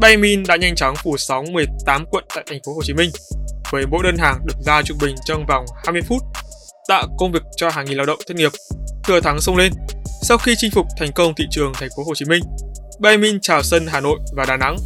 Baymin 0.00 0.42
đã 0.48 0.56
nhanh 0.56 0.74
chóng 0.74 0.96
phủ 0.96 1.16
sóng 1.16 1.52
18 1.52 2.06
quận 2.10 2.24
tại 2.34 2.44
thành 2.50 2.58
phố 2.66 2.74
Hồ 2.74 2.82
Chí 2.82 2.94
Minh, 2.94 3.10
với 3.70 3.86
mỗi 3.86 4.02
đơn 4.04 4.16
hàng 4.18 4.38
được 4.46 4.56
ra 4.60 4.82
trung 4.82 4.98
bình 5.00 5.16
trong 5.24 5.46
vòng 5.46 5.64
20 5.84 6.02
phút, 6.02 6.22
tạo 6.88 7.08
công 7.18 7.32
việc 7.32 7.42
cho 7.56 7.70
hàng 7.70 7.84
nghìn 7.84 7.96
lao 7.96 8.06
động 8.06 8.18
thất 8.26 8.36
nghiệp. 8.36 8.52
Thừa 9.04 9.20
thắng 9.20 9.40
sông 9.40 9.56
lên, 9.56 9.72
sau 10.22 10.38
khi 10.38 10.54
chinh 10.56 10.70
phục 10.70 10.86
thành 10.98 11.12
công 11.12 11.34
thị 11.34 11.44
trường 11.50 11.72
thành 11.74 11.88
phố 11.96 12.04
Hồ 12.04 12.14
Chí 12.14 12.24
Minh, 12.24 12.42
Baymin 13.00 13.40
chào 13.40 13.62
sân 13.62 13.86
Hà 13.86 14.00
Nội 14.00 14.18
và 14.36 14.44
Đà 14.48 14.56
Nẵng, 14.56 14.76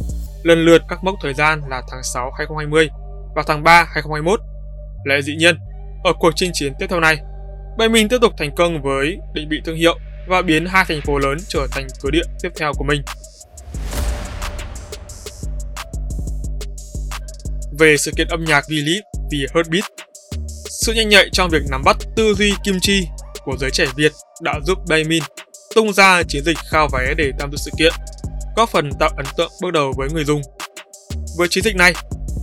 lần 0.43 0.65
lượt 0.65 0.81
các 0.89 1.03
mốc 1.03 1.15
thời 1.21 1.33
gian 1.33 1.61
là 1.69 1.81
tháng 1.91 2.03
6 2.03 2.31
2020 2.37 2.89
vào 3.37 3.43
tháng 3.47 3.63
3 3.63 3.71
2021 3.71 4.39
Lẽ 5.05 5.21
dĩ 5.21 5.35
nhiên, 5.35 5.55
ở 6.03 6.13
cuộc 6.19 6.31
chinh 6.35 6.51
chiến 6.53 6.73
tiếp 6.79 6.87
theo 6.89 6.99
này, 6.99 7.17
Bayern 7.77 8.09
tiếp 8.09 8.17
tục 8.21 8.33
thành 8.37 8.55
công 8.55 8.81
với 8.81 9.17
định 9.33 9.49
vị 9.49 9.61
thương 9.65 9.75
hiệu 9.75 9.97
và 10.27 10.41
biến 10.41 10.65
hai 10.65 10.85
thành 10.87 11.01
phố 11.01 11.17
lớn 11.17 11.37
trở 11.47 11.67
thành 11.71 11.87
cửa 12.01 12.09
địa 12.11 12.23
tiếp 12.41 12.49
theo 12.59 12.71
của 12.77 12.83
mình. 12.83 13.01
Về 17.79 17.97
sự 17.97 18.11
kiện 18.17 18.27
âm 18.27 18.43
nhạc 18.43 18.63
V-Leap 18.67 19.01
vì 19.31 19.45
Heartbeat, 19.53 19.83
sự 20.69 20.93
nhanh 20.93 21.09
nhạy 21.09 21.29
trong 21.31 21.49
việc 21.49 21.61
nắm 21.71 21.81
bắt 21.85 21.97
tư 22.15 22.33
duy 22.33 22.53
kim 22.63 22.79
chi 22.81 23.07
của 23.43 23.57
giới 23.59 23.71
trẻ 23.71 23.85
Việt 23.95 24.11
đã 24.41 24.59
giúp 24.65 24.77
Baymin 24.89 25.23
tung 25.75 25.93
ra 25.93 26.23
chiến 26.23 26.43
dịch 26.43 26.57
khao 26.71 26.87
vé 26.93 27.13
để 27.17 27.31
tham 27.39 27.51
dự 27.51 27.57
sự 27.57 27.71
kiện, 27.77 27.93
góp 28.55 28.69
phần 28.69 28.89
tạo 28.99 29.09
ấn 29.17 29.25
tượng 29.37 29.51
bước 29.61 29.71
đầu 29.71 29.93
với 29.97 30.09
người 30.13 30.23
dùng. 30.25 30.41
Với 31.37 31.47
chiến 31.47 31.63
dịch 31.63 31.75
này, 31.75 31.93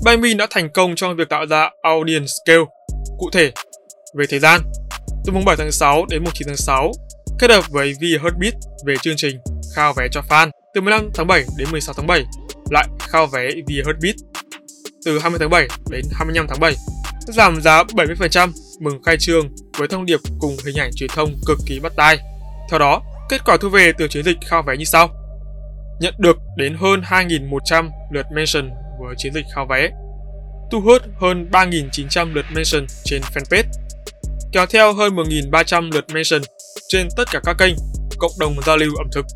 Baymin 0.05 0.37
đã 0.37 0.47
thành 0.51 0.69
công 0.75 0.95
trong 0.97 1.17
việc 1.17 1.29
tạo 1.29 1.47
ra 1.47 1.71
audience 1.83 2.27
scale. 2.27 2.65
Cụ 3.19 3.31
thể, 3.33 3.53
về 4.15 4.27
thời 4.31 4.39
gian, 4.39 4.61
từ 5.25 5.33
mùng 5.33 5.45
7 5.45 5.57
tháng 5.57 5.73
6 5.73 6.05
đến 6.11 6.25
mùng 6.25 6.33
9 6.35 6.49
tháng 6.49 6.57
6, 6.57 6.93
kết 7.39 7.51
hợp 7.51 7.65
với 7.71 7.93
V 7.93 8.05
Heartbeat 8.23 8.55
về 8.87 8.95
chương 9.03 9.17
trình 9.17 9.39
khao 9.75 9.93
vé 9.93 10.09
cho 10.13 10.21
fan 10.29 10.51
từ 10.75 10.81
15 10.81 11.11
tháng 11.15 11.27
7 11.27 11.45
đến 11.59 11.69
16 11.71 11.95
tháng 11.95 12.07
7, 12.07 12.25
lại 12.71 12.89
khao 12.99 13.27
vé 13.27 13.51
V 13.51 13.71
Heartbeat 13.87 14.15
từ 15.05 15.19
20 15.19 15.39
tháng 15.39 15.51
7 15.51 15.69
đến 15.91 16.05
25 16.13 16.47
tháng 16.49 16.61
7, 16.61 16.75
giảm 17.29 17.61
giá 17.61 17.83
70% 17.83 18.51
mừng 18.81 19.03
khai 19.03 19.17
trương 19.21 19.49
với 19.79 19.89
thông 19.89 20.07
điệp 20.07 20.21
cùng 20.39 20.57
hình 20.67 20.77
ảnh 20.77 20.91
truyền 20.95 21.11
thông 21.15 21.35
cực 21.47 21.59
kỳ 21.67 21.81
bắt 21.81 21.93
tai. 21.97 22.19
Theo 22.71 22.79
đó, 22.79 23.03
kết 23.29 23.41
quả 23.45 23.57
thu 23.57 23.69
về 23.69 23.93
từ 23.99 24.09
chiến 24.09 24.25
dịch 24.25 24.37
khao 24.47 24.63
vé 24.63 24.77
như 24.77 24.85
sau. 24.85 25.09
Nhận 26.01 26.15
được 26.19 26.37
đến 26.57 26.77
hơn 26.81 27.01
2.100 27.01 27.91
lượt 28.13 28.27
mention 28.35 28.84
với 29.01 29.15
chiến 29.19 29.33
dịch 29.35 29.47
khao 29.55 29.67
vé, 29.71 29.91
thu 30.71 30.81
hút 30.81 31.03
hơn 31.21 31.49
3.900 31.51 32.35
lượt 32.35 32.45
mention 32.55 32.87
trên 33.05 33.23
fanpage, 33.23 33.69
kéo 34.53 34.67
theo 34.67 34.93
hơn 34.93 35.17
1.300 35.17 35.91
lượt 35.93 36.05
mention 36.13 36.43
trên 36.89 37.09
tất 37.17 37.25
cả 37.33 37.41
các 37.45 37.57
kênh 37.59 37.75
cộng 38.19 38.33
đồng 38.39 38.57
giao 38.67 38.77
lưu 38.77 38.91
ẩm 38.97 39.07
thực. 39.13 39.27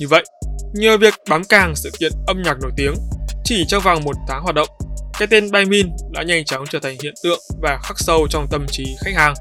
Như 0.00 0.08
vậy, 0.08 0.24
nhờ 0.74 0.98
việc 0.98 1.14
bám 1.28 1.42
càng 1.48 1.76
sự 1.76 1.90
kiện 2.00 2.12
âm 2.26 2.42
nhạc 2.42 2.56
nổi 2.62 2.70
tiếng, 2.76 2.94
Chỉ 3.44 3.64
trong 3.68 3.82
vòng 3.82 4.04
một 4.04 4.16
tháng 4.28 4.42
hoạt 4.42 4.54
động, 4.54 4.68
cái 5.18 5.28
tên 5.30 5.50
Baymin 5.50 5.90
đã 6.10 6.22
nhanh 6.22 6.44
chóng 6.44 6.64
trở 6.70 6.78
thành 6.78 6.96
hiện 7.02 7.14
tượng 7.22 7.40
và 7.62 7.78
khắc 7.82 7.98
sâu 7.98 8.26
trong 8.30 8.46
tâm 8.50 8.66
trí 8.70 8.84
khách 9.04 9.14
hàng. 9.14 9.34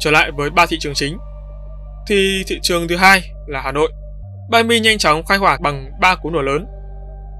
Trở 0.00 0.10
lại 0.10 0.30
với 0.36 0.50
ba 0.50 0.66
thị 0.66 0.76
trường 0.80 0.94
chính, 0.94 1.18
thì 2.08 2.42
thị 2.46 2.58
trường 2.62 2.88
thứ 2.88 2.96
hai 2.96 3.22
là 3.46 3.60
Hà 3.64 3.72
Nội. 3.72 3.92
Baymin 4.52 4.82
nhanh 4.82 4.98
chóng 4.98 5.24
khai 5.26 5.38
hỏa 5.38 5.58
bằng 5.62 5.90
ba 6.00 6.14
cú 6.14 6.30
nổ 6.30 6.42
lớn. 6.42 6.66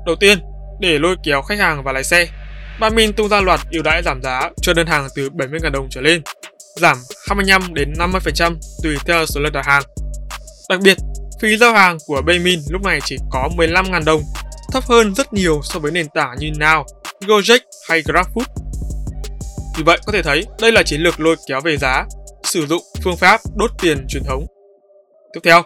Đầu 0.06 0.16
tiên, 0.20 0.38
để 0.80 0.98
lôi 0.98 1.16
kéo 1.24 1.42
khách 1.42 1.58
hàng 1.58 1.82
và 1.84 1.92
lái 1.92 2.04
xe, 2.04 2.26
Baymin 2.80 3.12
tung 3.12 3.28
ra 3.28 3.40
loạt 3.40 3.60
ưu 3.70 3.82
đãi 3.82 4.02
giảm 4.02 4.22
giá 4.22 4.50
cho 4.62 4.72
đơn 4.74 4.86
hàng 4.86 5.08
từ 5.14 5.30
70.000 5.30 5.70
đồng 5.70 5.88
trở 5.90 6.00
lên, 6.00 6.22
giảm 6.76 6.96
25 7.28 7.74
đến 7.74 7.92
50% 7.92 8.56
tùy 8.82 8.96
theo 9.06 9.26
số 9.26 9.40
lần 9.40 9.52
đặt 9.52 9.66
hàng. 9.66 9.82
Đặc 10.68 10.80
biệt, 10.84 10.96
phí 11.40 11.56
giao 11.56 11.72
hàng 11.72 11.98
của 12.06 12.22
Baymin 12.26 12.60
lúc 12.70 12.82
này 12.82 13.00
chỉ 13.04 13.16
có 13.30 13.48
15.000 13.56 14.04
đồng, 14.04 14.22
thấp 14.72 14.84
hơn 14.84 15.14
rất 15.14 15.32
nhiều 15.32 15.60
so 15.62 15.80
với 15.80 15.92
nền 15.92 16.06
tảng 16.14 16.36
như 16.38 16.50
Now, 16.50 16.84
Gojek 17.20 17.60
hay 17.88 18.02
GrabFood. 18.02 18.44
Vì 19.76 19.82
vậy 19.82 19.98
có 20.06 20.12
thể 20.12 20.22
thấy 20.22 20.44
đây 20.60 20.72
là 20.72 20.82
chiến 20.82 21.00
lược 21.00 21.20
lôi 21.20 21.36
kéo 21.48 21.60
về 21.60 21.76
giá, 21.76 22.04
sử 22.44 22.66
dụng 22.66 22.82
phương 23.02 23.16
pháp 23.16 23.40
đốt 23.56 23.70
tiền 23.82 24.06
truyền 24.08 24.24
thống. 24.24 24.46
Tiếp 25.34 25.40
theo, 25.44 25.62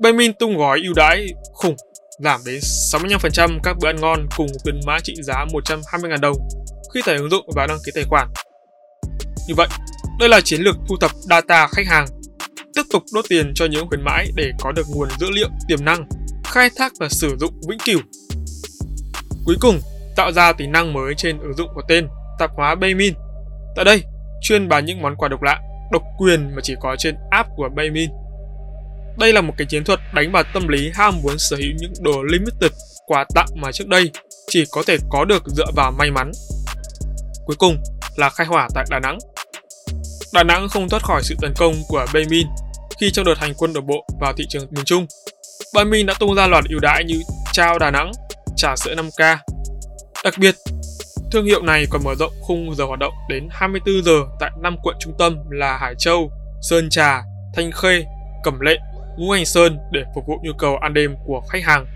Baymin 0.00 0.32
tung 0.32 0.56
gói 0.56 0.80
ưu 0.84 0.94
đãi 0.94 1.26
khủng 1.52 1.76
giảm 2.18 2.40
đến 2.46 2.60
65% 2.92 3.58
các 3.62 3.76
bữa 3.80 3.88
ăn 3.88 3.96
ngon 4.00 4.26
cùng 4.36 4.46
khuyến 4.62 4.80
mãi 4.86 5.00
trị 5.04 5.14
giá 5.22 5.44
120.000 5.44 6.20
đồng 6.20 6.36
khi 6.94 7.00
tải 7.06 7.16
ứng 7.16 7.30
dụng 7.30 7.50
và 7.54 7.66
đăng 7.66 7.78
ký 7.86 7.92
tài 7.94 8.04
khoản. 8.04 8.28
Như 9.48 9.54
vậy, 9.56 9.68
đây 10.20 10.28
là 10.28 10.40
chiến 10.40 10.60
lược 10.60 10.76
thu 10.88 10.96
thập 11.00 11.10
data 11.14 11.66
khách 11.66 11.86
hàng, 11.86 12.06
tiếp 12.74 12.82
tục 12.92 13.02
đốt 13.14 13.24
tiền 13.28 13.52
cho 13.54 13.66
những 13.66 13.88
khuyến 13.88 14.04
mãi 14.04 14.30
để 14.34 14.50
có 14.60 14.72
được 14.72 14.86
nguồn 14.94 15.08
dữ 15.20 15.26
liệu 15.30 15.48
tiềm 15.68 15.84
năng, 15.84 16.08
khai 16.44 16.70
thác 16.76 16.92
và 17.00 17.08
sử 17.08 17.36
dụng 17.40 17.52
vĩnh 17.68 17.78
cửu. 17.84 18.00
Cuối 19.44 19.56
cùng, 19.60 19.80
tạo 20.16 20.32
ra 20.32 20.52
tính 20.52 20.72
năng 20.72 20.92
mới 20.92 21.14
trên 21.16 21.38
ứng 21.38 21.54
dụng 21.54 21.68
có 21.74 21.82
tên 21.88 22.08
tạp 22.38 22.50
hóa 22.56 22.74
Baymin. 22.74 23.14
Tại 23.76 23.84
đây, 23.84 24.02
chuyên 24.42 24.68
bán 24.68 24.84
những 24.84 25.02
món 25.02 25.16
quà 25.16 25.28
độc 25.28 25.42
lạ, 25.42 25.60
độc 25.92 26.02
quyền 26.18 26.54
mà 26.54 26.60
chỉ 26.62 26.74
có 26.80 26.96
trên 26.98 27.14
app 27.30 27.48
của 27.56 27.68
Baymin. 27.76 28.10
Đây 29.20 29.32
là 29.32 29.40
một 29.40 29.54
cái 29.56 29.66
chiến 29.66 29.84
thuật 29.84 30.00
đánh 30.14 30.32
vào 30.32 30.42
tâm 30.54 30.68
lý 30.68 30.90
ham 30.94 31.14
muốn 31.22 31.38
sở 31.38 31.56
hữu 31.56 31.72
những 31.78 31.92
đồ 32.00 32.22
limited 32.22 32.72
quà 33.06 33.24
tặng 33.34 33.46
mà 33.54 33.72
trước 33.72 33.88
đây 33.88 34.10
chỉ 34.48 34.64
có 34.70 34.82
thể 34.86 34.96
có 35.08 35.24
được 35.24 35.42
dựa 35.46 35.70
vào 35.76 35.92
may 35.98 36.10
mắn. 36.10 36.32
Cuối 37.46 37.56
cùng 37.58 37.76
là 38.16 38.30
khai 38.30 38.46
hỏa 38.46 38.68
tại 38.74 38.84
Đà 38.90 39.00
Nẵng. 39.00 39.18
Đà 40.32 40.42
Nẵng 40.42 40.68
không 40.68 40.88
thoát 40.88 41.02
khỏi 41.02 41.22
sự 41.24 41.34
tấn 41.40 41.52
công 41.56 41.74
của 41.88 42.06
Baymin 42.14 42.46
khi 43.00 43.10
trong 43.10 43.24
đợt 43.24 43.38
hành 43.38 43.54
quân 43.54 43.72
đổ 43.72 43.80
bộ 43.80 44.06
vào 44.20 44.32
thị 44.32 44.44
trường 44.48 44.66
miền 44.70 44.84
Trung. 44.84 45.06
Baymin 45.74 46.06
đã 46.06 46.14
tung 46.18 46.34
ra 46.34 46.46
loạt 46.46 46.64
ưu 46.70 46.80
đãi 46.80 47.04
như 47.04 47.22
trao 47.52 47.78
Đà 47.78 47.90
Nẵng, 47.90 48.12
trả 48.56 48.76
sữa 48.76 48.94
5K. 48.94 49.36
Đặc 50.24 50.34
biệt, 50.38 50.54
thương 51.32 51.44
hiệu 51.44 51.62
này 51.62 51.86
còn 51.90 52.04
mở 52.04 52.14
rộng 52.18 52.32
khung 52.40 52.74
giờ 52.74 52.84
hoạt 52.84 52.98
động 52.98 53.12
đến 53.28 53.48
24 53.50 54.04
giờ 54.04 54.20
tại 54.40 54.50
5 54.62 54.76
quận 54.82 54.96
trung 55.00 55.14
tâm 55.18 55.36
là 55.50 55.78
Hải 55.78 55.94
Châu, 55.98 56.30
Sơn 56.62 56.90
Trà, 56.90 57.22
Thanh 57.56 57.70
Khê, 57.72 58.04
Cẩm 58.44 58.60
Lệ, 58.60 58.78
Ngũ 59.16 59.30
Hành 59.30 59.46
Sơn 59.46 59.78
để 59.92 60.02
phục 60.14 60.24
vụ 60.26 60.34
nhu 60.42 60.52
cầu 60.58 60.76
ăn 60.76 60.94
đêm 60.94 61.14
của 61.26 61.40
khách 61.52 61.62
hàng. 61.64 61.86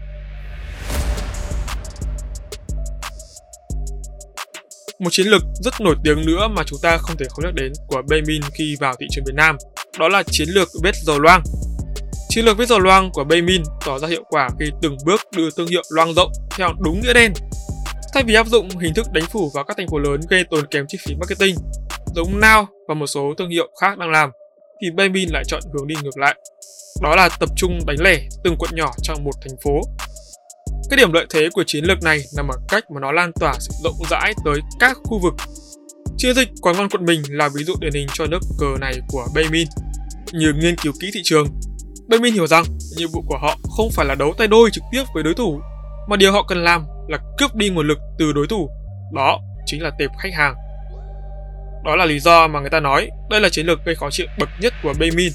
Một 4.99 5.11
chiến 5.13 5.27
lược 5.27 5.43
rất 5.55 5.81
nổi 5.81 5.95
tiếng 6.05 6.27
nữa 6.27 6.49
mà 6.49 6.63
chúng 6.67 6.79
ta 6.83 6.99
không 6.99 7.17
thể 7.17 7.27
không 7.29 7.45
nhắc 7.45 7.55
đến 7.55 7.73
của 7.89 8.03
Baymin 8.11 8.43
khi 8.55 8.77
vào 8.81 8.95
thị 9.01 9.07
trường 9.11 9.25
Việt 9.25 9.35
Nam, 9.35 9.57
đó 9.99 10.09
là 10.09 10.23
chiến 10.23 10.49
lược 10.49 10.69
vết 10.83 10.95
dầu 10.95 11.19
loang. 11.19 11.43
Chiến 12.29 12.45
lược 12.45 12.57
vết 12.57 12.69
dầu 12.69 12.79
loang 12.79 13.11
của 13.13 13.25
Baymin 13.25 13.63
tỏ 13.87 13.99
ra 13.99 14.09
hiệu 14.09 14.25
quả 14.29 14.49
khi 14.61 14.71
từng 14.83 14.97
bước 15.05 15.21
đưa 15.37 15.51
thương 15.51 15.67
hiệu 15.67 15.83
loang 15.91 16.15
rộng 16.15 16.33
theo 16.57 16.69
đúng 16.79 17.01
nghĩa 17.01 17.13
đen. 17.13 17.33
Thay 18.15 18.23
vì 18.23 18.35
áp 18.35 18.47
dụng 18.47 18.69
hình 18.69 18.95
thức 18.95 19.07
đánh 19.13 19.25
phủ 19.33 19.51
vào 19.55 19.65
các 19.65 19.77
thành 19.77 19.89
phố 19.89 19.99
lớn 19.99 20.21
gây 20.29 20.45
tốn 20.51 20.67
kém 20.67 20.85
chi 20.89 20.99
phí 21.07 21.15
marketing, 21.15 21.57
giống 22.15 22.41
Now 22.41 22.67
và 22.89 22.95
một 22.95 23.07
số 23.07 23.35
thương 23.39 23.51
hiệu 23.51 23.69
khác 23.81 23.99
đang 23.99 24.11
làm, 24.11 24.31
thì 24.83 24.91
Baymin 24.91 25.29
lại 25.33 25.45
chọn 25.47 25.63
hướng 25.73 25.87
đi 25.87 25.95
ngược 26.03 26.19
lại. 26.19 26.35
Đó 27.03 27.17
là 27.17 27.29
tập 27.41 27.49
trung 27.57 27.79
đánh 27.87 27.97
lẻ 28.01 28.21
từng 28.45 28.57
quận 28.59 28.71
nhỏ 28.75 28.91
trong 29.03 29.25
một 29.25 29.33
thành 29.43 29.57
phố. 29.65 29.81
Cái 30.91 30.97
điểm 30.97 31.13
lợi 31.13 31.27
thế 31.31 31.49
của 31.53 31.65
chiến 31.67 31.85
lược 31.85 32.03
này 32.03 32.25
nằm 32.37 32.49
ở 32.49 32.57
cách 32.69 32.85
mà 32.91 33.01
nó 33.01 33.13
lan 33.13 33.33
tỏa 33.41 33.55
sự 33.61 33.73
rộng 33.85 34.03
rãi 34.11 34.35
tới 34.45 34.61
các 34.81 34.99
khu 35.05 35.19
vực. 35.19 35.35
Chiến 36.17 36.35
dịch 36.35 36.49
quán 36.63 36.77
ngon 36.77 36.89
quận 36.89 37.05
mình 37.05 37.23
là 37.29 37.49
ví 37.55 37.65
dụ 37.65 37.75
điển 37.81 37.93
hình 37.93 38.07
cho 38.15 38.27
nước 38.27 38.41
cờ 38.59 38.67
này 38.81 38.95
của 39.09 39.27
Baymin. 39.35 39.69
Như 40.33 40.53
nghiên 40.53 40.77
cứu 40.77 40.93
kỹ 41.01 41.11
thị 41.15 41.21
trường, 41.25 41.47
Baymin 42.09 42.35
hiểu 42.35 42.47
rằng 42.47 42.65
nhiệm 42.97 43.09
vụ 43.13 43.23
của 43.27 43.39
họ 43.39 43.59
không 43.77 43.91
phải 43.91 44.07
là 44.07 44.15
đấu 44.15 44.35
tay 44.39 44.49
đôi 44.49 44.71
trực 44.73 44.85
tiếp 44.93 45.03
với 45.15 45.23
đối 45.23 45.35
thủ, 45.35 45.61
mà 46.09 46.17
điều 46.17 46.33
họ 46.33 46.45
cần 46.49 46.65
làm 46.65 46.87
là 47.09 47.19
cướp 47.39 47.55
đi 47.55 47.71
nguồn 47.71 47.89
lực 47.89 47.99
từ 48.19 48.33
đối 48.33 48.47
thủ. 48.47 48.71
Đó 49.13 49.41
chính 49.67 49.83
là 49.83 49.91
tệp 49.99 50.11
khách 50.19 50.35
hàng. 50.35 50.55
Đó 51.85 51.97
là 51.97 52.05
lý 52.05 52.19
do 52.21 52.49
mà 52.49 52.61
người 52.61 52.71
ta 52.71 52.81
nói 52.81 53.09
đây 53.31 53.41
là 53.41 53.49
chiến 53.49 53.67
lược 53.67 53.85
gây 53.85 53.95
khó 53.95 54.11
chịu 54.11 54.27
bậc 54.39 54.49
nhất 54.61 54.73
của 54.83 54.93
Baemin 54.99 55.33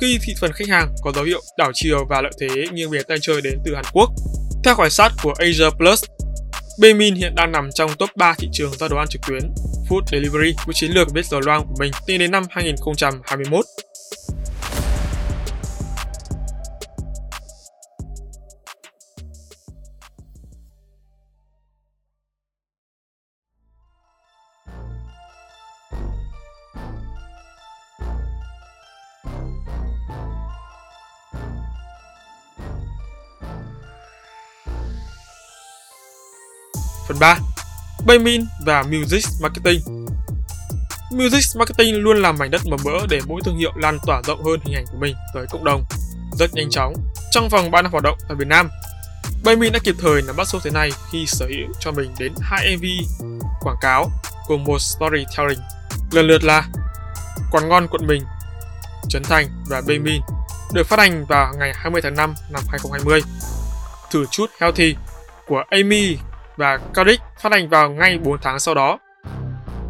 khi 0.00 0.18
thị 0.22 0.34
phần 0.40 0.52
khách 0.52 0.68
hàng 0.68 0.94
có 1.02 1.12
dấu 1.12 1.24
hiệu 1.24 1.40
đảo 1.58 1.70
chiều 1.74 2.04
và 2.08 2.20
lợi 2.20 2.32
thế 2.40 2.48
nghiêng 2.72 2.90
về 2.90 3.02
tay 3.08 3.18
chơi 3.20 3.40
đến 3.40 3.58
từ 3.64 3.74
Hàn 3.74 3.84
Quốc. 3.92 4.10
Theo 4.64 4.74
khảo 4.74 4.88
sát 4.88 5.12
của 5.22 5.34
Asia 5.38 5.70
Plus, 5.78 6.04
Baemin 6.80 7.14
hiện 7.14 7.34
đang 7.34 7.52
nằm 7.52 7.70
trong 7.74 7.90
top 7.98 8.10
3 8.16 8.34
thị 8.38 8.48
trường 8.52 8.72
giao 8.72 8.88
đồ 8.88 8.96
ăn 8.96 9.08
trực 9.08 9.22
tuyến 9.28 9.40
food 9.88 10.00
delivery 10.12 10.54
với 10.66 10.74
chiến 10.74 10.90
lược 10.90 11.12
biết 11.12 11.26
dầu 11.26 11.40
loang 11.40 11.66
của 11.66 11.74
mình 11.78 11.92
tính 12.06 12.18
đến 12.18 12.30
năm 12.30 12.44
2021. 12.50 13.64
Phần 37.22 37.36
3. 37.36 37.38
Baymin 38.06 38.44
và 38.66 38.82
Music 38.82 39.24
Marketing 39.42 39.80
Music 41.10 41.56
Marketing 41.56 41.94
luôn 41.94 42.22
là 42.22 42.32
mảnh 42.32 42.50
đất 42.50 42.60
mở 42.66 42.76
mỡ 42.84 43.06
để 43.08 43.20
mỗi 43.26 43.40
thương 43.44 43.58
hiệu 43.58 43.72
lan 43.76 43.98
tỏa 44.06 44.22
rộng 44.24 44.44
hơn 44.44 44.60
hình 44.64 44.74
ảnh 44.74 44.84
của 44.92 44.98
mình 44.98 45.16
tới 45.34 45.46
cộng 45.50 45.64
đồng. 45.64 45.84
Rất 46.32 46.54
nhanh 46.54 46.70
chóng, 46.70 46.94
trong 47.30 47.48
vòng 47.48 47.70
3 47.70 47.82
năm 47.82 47.92
hoạt 47.92 48.04
động 48.04 48.18
tại 48.28 48.36
Việt 48.36 48.48
Nam, 48.48 48.70
Baymin 49.44 49.72
đã 49.72 49.78
kịp 49.84 49.94
thời 49.98 50.22
nắm 50.22 50.36
bắt 50.36 50.48
xu 50.48 50.60
thế 50.60 50.70
này 50.70 50.90
khi 51.10 51.26
sở 51.26 51.46
hữu 51.46 51.68
cho 51.80 51.92
mình 51.92 52.14
đến 52.18 52.32
2 52.40 52.76
MV 52.76 52.84
quảng 53.60 53.76
cáo 53.80 54.10
cùng 54.46 54.64
một 54.64 54.78
storytelling, 54.78 55.60
lần 56.10 56.26
lượt 56.26 56.44
là 56.44 56.64
Quán 57.50 57.68
ngon 57.68 57.88
quận 57.90 58.06
mình, 58.06 58.22
Trấn 59.08 59.22
Thành 59.22 59.46
và 59.68 59.82
Baymin 59.88 60.22
được 60.72 60.86
phát 60.86 60.98
hành 60.98 61.24
vào 61.26 61.54
ngày 61.58 61.72
20 61.74 62.02
tháng 62.02 62.14
5 62.14 62.34
năm 62.50 62.62
2020. 62.68 63.20
Thử 64.10 64.26
chút 64.30 64.50
healthy 64.60 64.96
của 65.46 65.64
Amy 65.70 66.16
và 66.56 66.78
Cardiff 66.94 67.18
phát 67.40 67.52
hành 67.52 67.68
vào 67.68 67.90
ngay 67.90 68.18
4 68.18 68.38
tháng 68.42 68.58
sau 68.58 68.74
đó. 68.74 68.98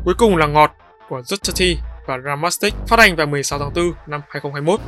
Cuối 0.04 0.14
cùng 0.18 0.36
là 0.36 0.46
Ngọt 0.46 0.72
của 1.08 1.20
Justity 1.20 1.76
và 2.06 2.18
Ramastic 2.24 2.74
phát 2.88 2.98
hành 2.98 3.16
vào 3.16 3.26
16 3.26 3.58
tháng 3.58 3.72
4 3.74 3.92
năm 4.06 4.20
2021. 4.28 4.80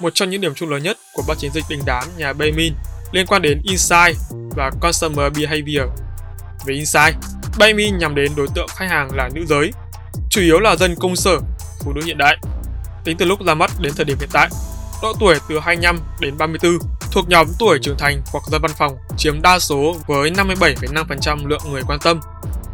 Một 0.00 0.14
trong 0.14 0.30
những 0.30 0.40
điểm 0.40 0.54
chung 0.54 0.70
lớn 0.70 0.82
nhất 0.82 0.96
của 1.14 1.22
ba 1.28 1.34
chiến 1.34 1.50
dịch 1.54 1.64
đình 1.68 1.80
đám 1.86 2.04
nhà 2.16 2.32
Baymin 2.32 2.72
liên 3.12 3.26
quan 3.26 3.42
đến 3.42 3.60
Insight 3.64 4.16
và 4.56 4.70
Consumer 4.80 5.32
Behavior. 5.38 5.88
Về 6.66 6.74
Insight, 6.74 7.14
Baymin 7.58 7.98
nhằm 7.98 8.14
đến 8.14 8.32
đối 8.36 8.46
tượng 8.54 8.68
khách 8.76 8.88
hàng 8.88 9.08
là 9.14 9.28
nữ 9.34 9.44
giới, 9.46 9.70
chủ 10.30 10.40
yếu 10.40 10.60
là 10.60 10.76
dân 10.76 10.94
công 11.00 11.16
sở, 11.16 11.38
phụ 11.84 11.92
nữ 11.92 12.00
hiện 12.04 12.18
đại. 12.18 12.36
Tính 13.04 13.16
từ 13.16 13.26
lúc 13.26 13.44
ra 13.46 13.54
mắt 13.54 13.70
đến 13.80 13.92
thời 13.96 14.04
điểm 14.04 14.16
hiện 14.20 14.28
tại, 14.32 14.48
độ 15.02 15.12
tuổi 15.20 15.34
từ 15.48 15.58
25 15.58 15.98
đến 16.20 16.38
34 16.38 16.78
thuộc 17.16 17.28
nhóm 17.28 17.46
tuổi 17.58 17.78
trưởng 17.82 17.98
thành 17.98 18.22
hoặc 18.32 18.44
dân 18.46 18.62
văn 18.62 18.70
phòng 18.78 18.96
chiếm 19.16 19.42
đa 19.42 19.58
số 19.58 19.96
với 20.06 20.30
57,5% 20.30 21.46
lượng 21.46 21.60
người 21.70 21.82
quan 21.86 21.98
tâm. 22.04 22.20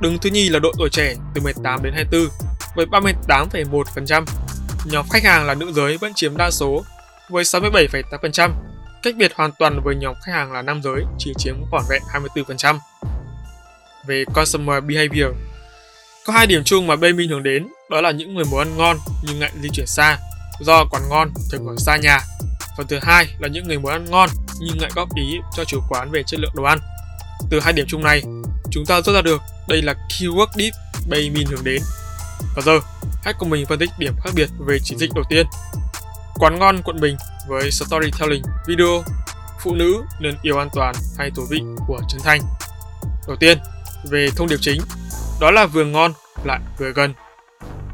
Đứng 0.01 0.19
thứ 0.19 0.31
nhì 0.31 0.49
là 0.49 0.59
độ 0.59 0.73
tuổi 0.79 0.89
trẻ 0.93 1.15
từ 1.35 1.41
18 1.41 1.83
đến 1.83 1.93
24 1.95 2.29
với 2.77 2.87
38,1%. 2.87 4.25
Nhóm 4.85 5.07
khách 5.09 5.25
hàng 5.25 5.47
là 5.47 5.55
nữ 5.55 5.73
giới 5.73 5.97
vẫn 5.97 6.13
chiếm 6.15 6.37
đa 6.37 6.51
số 6.51 6.85
với 7.31 7.45
67,8%, 7.45 8.51
cách 9.03 9.15
biệt 9.19 9.33
hoàn 9.35 9.51
toàn 9.59 9.81
với 9.85 9.95
nhóm 9.95 10.15
khách 10.23 10.33
hàng 10.33 10.53
là 10.53 10.63
nam 10.63 10.83
giới 10.83 11.05
chỉ 11.19 11.33
chiếm 11.39 11.55
khoảng 11.71 11.85
vẹn 11.91 12.03
24%. 12.35 12.79
Về 14.07 14.25
Consumer 14.35 14.85
Behavior, 14.85 15.35
có 16.27 16.33
hai 16.33 16.47
điểm 16.47 16.65
chung 16.65 16.87
mà 16.87 16.97
Baymin 16.97 17.31
hướng 17.31 17.43
đến, 17.43 17.69
đó 17.91 18.01
là 18.01 18.11
những 18.11 18.35
người 18.35 18.45
muốn 18.45 18.61
ăn 18.61 18.77
ngon 18.77 18.97
nhưng 19.23 19.39
ngại 19.39 19.53
di 19.63 19.69
chuyển 19.73 19.87
xa, 19.87 20.19
do 20.61 20.85
quán 20.91 21.03
ngon 21.09 21.29
thường 21.51 21.67
ở 21.67 21.75
xa 21.79 21.97
nhà 21.97 22.21
Phần 22.77 22.87
thứ 22.87 22.99
hai 23.03 23.27
là 23.39 23.49
những 23.49 23.69
người 23.69 23.79
muốn 23.79 23.93
ăn 23.93 24.11
ngon 24.11 24.29
nhưng 24.59 24.79
ngại 24.79 24.91
góp 24.95 25.15
ý 25.15 25.39
cho 25.57 25.65
chủ 25.65 25.81
quán 25.89 26.11
về 26.11 26.23
chất 26.27 26.41
lượng 26.41 26.53
đồ 26.55 26.63
ăn. 26.63 26.79
Từ 27.51 27.61
hai 27.61 27.73
điểm 27.73 27.87
chung 27.89 28.03
này, 28.03 28.23
chúng 28.71 28.87
ta 28.87 29.01
rút 29.01 29.15
ra 29.15 29.23
được 29.23 29.43
đây 29.69 29.83
là 29.83 29.95
keyword 30.09 30.47
deep 30.55 30.73
Baymin 31.09 31.47
hướng 31.47 31.65
đến. 31.65 31.83
Và 32.57 32.63
giờ, 32.63 32.81
hãy 33.25 33.35
cùng 33.39 33.51
mình 33.51 33.67
phân 33.67 33.79
tích 33.79 33.91
điểm 33.99 34.15
khác 34.25 34.31
biệt 34.35 34.49
về 34.59 34.79
chiến 34.85 34.99
dịch 34.99 35.11
đầu 35.15 35.25
tiên. 35.29 35.47
Quán 36.35 36.59
ngon 36.59 36.83
quận 36.83 37.01
Bình 37.01 37.17
với 37.49 37.71
storytelling 37.71 38.43
video 38.67 39.05
phụ 39.61 39.75
nữ 39.75 40.03
nên 40.21 40.37
yêu 40.43 40.59
an 40.59 40.69
toàn 40.73 40.95
hay 41.19 41.31
thú 41.31 41.43
vị 41.51 41.63
của 41.87 42.01
Trấn 42.09 42.21
Thành. 42.25 42.41
Đầu 43.27 43.37
tiên, 43.41 43.59
về 44.11 44.29
thông 44.37 44.49
điệp 44.49 44.59
chính, 44.61 44.81
đó 45.41 45.51
là 45.51 45.67
vừa 45.67 45.85
ngon 45.85 46.13
lại 46.45 46.61
vừa 46.79 46.93
gần. 46.93 47.15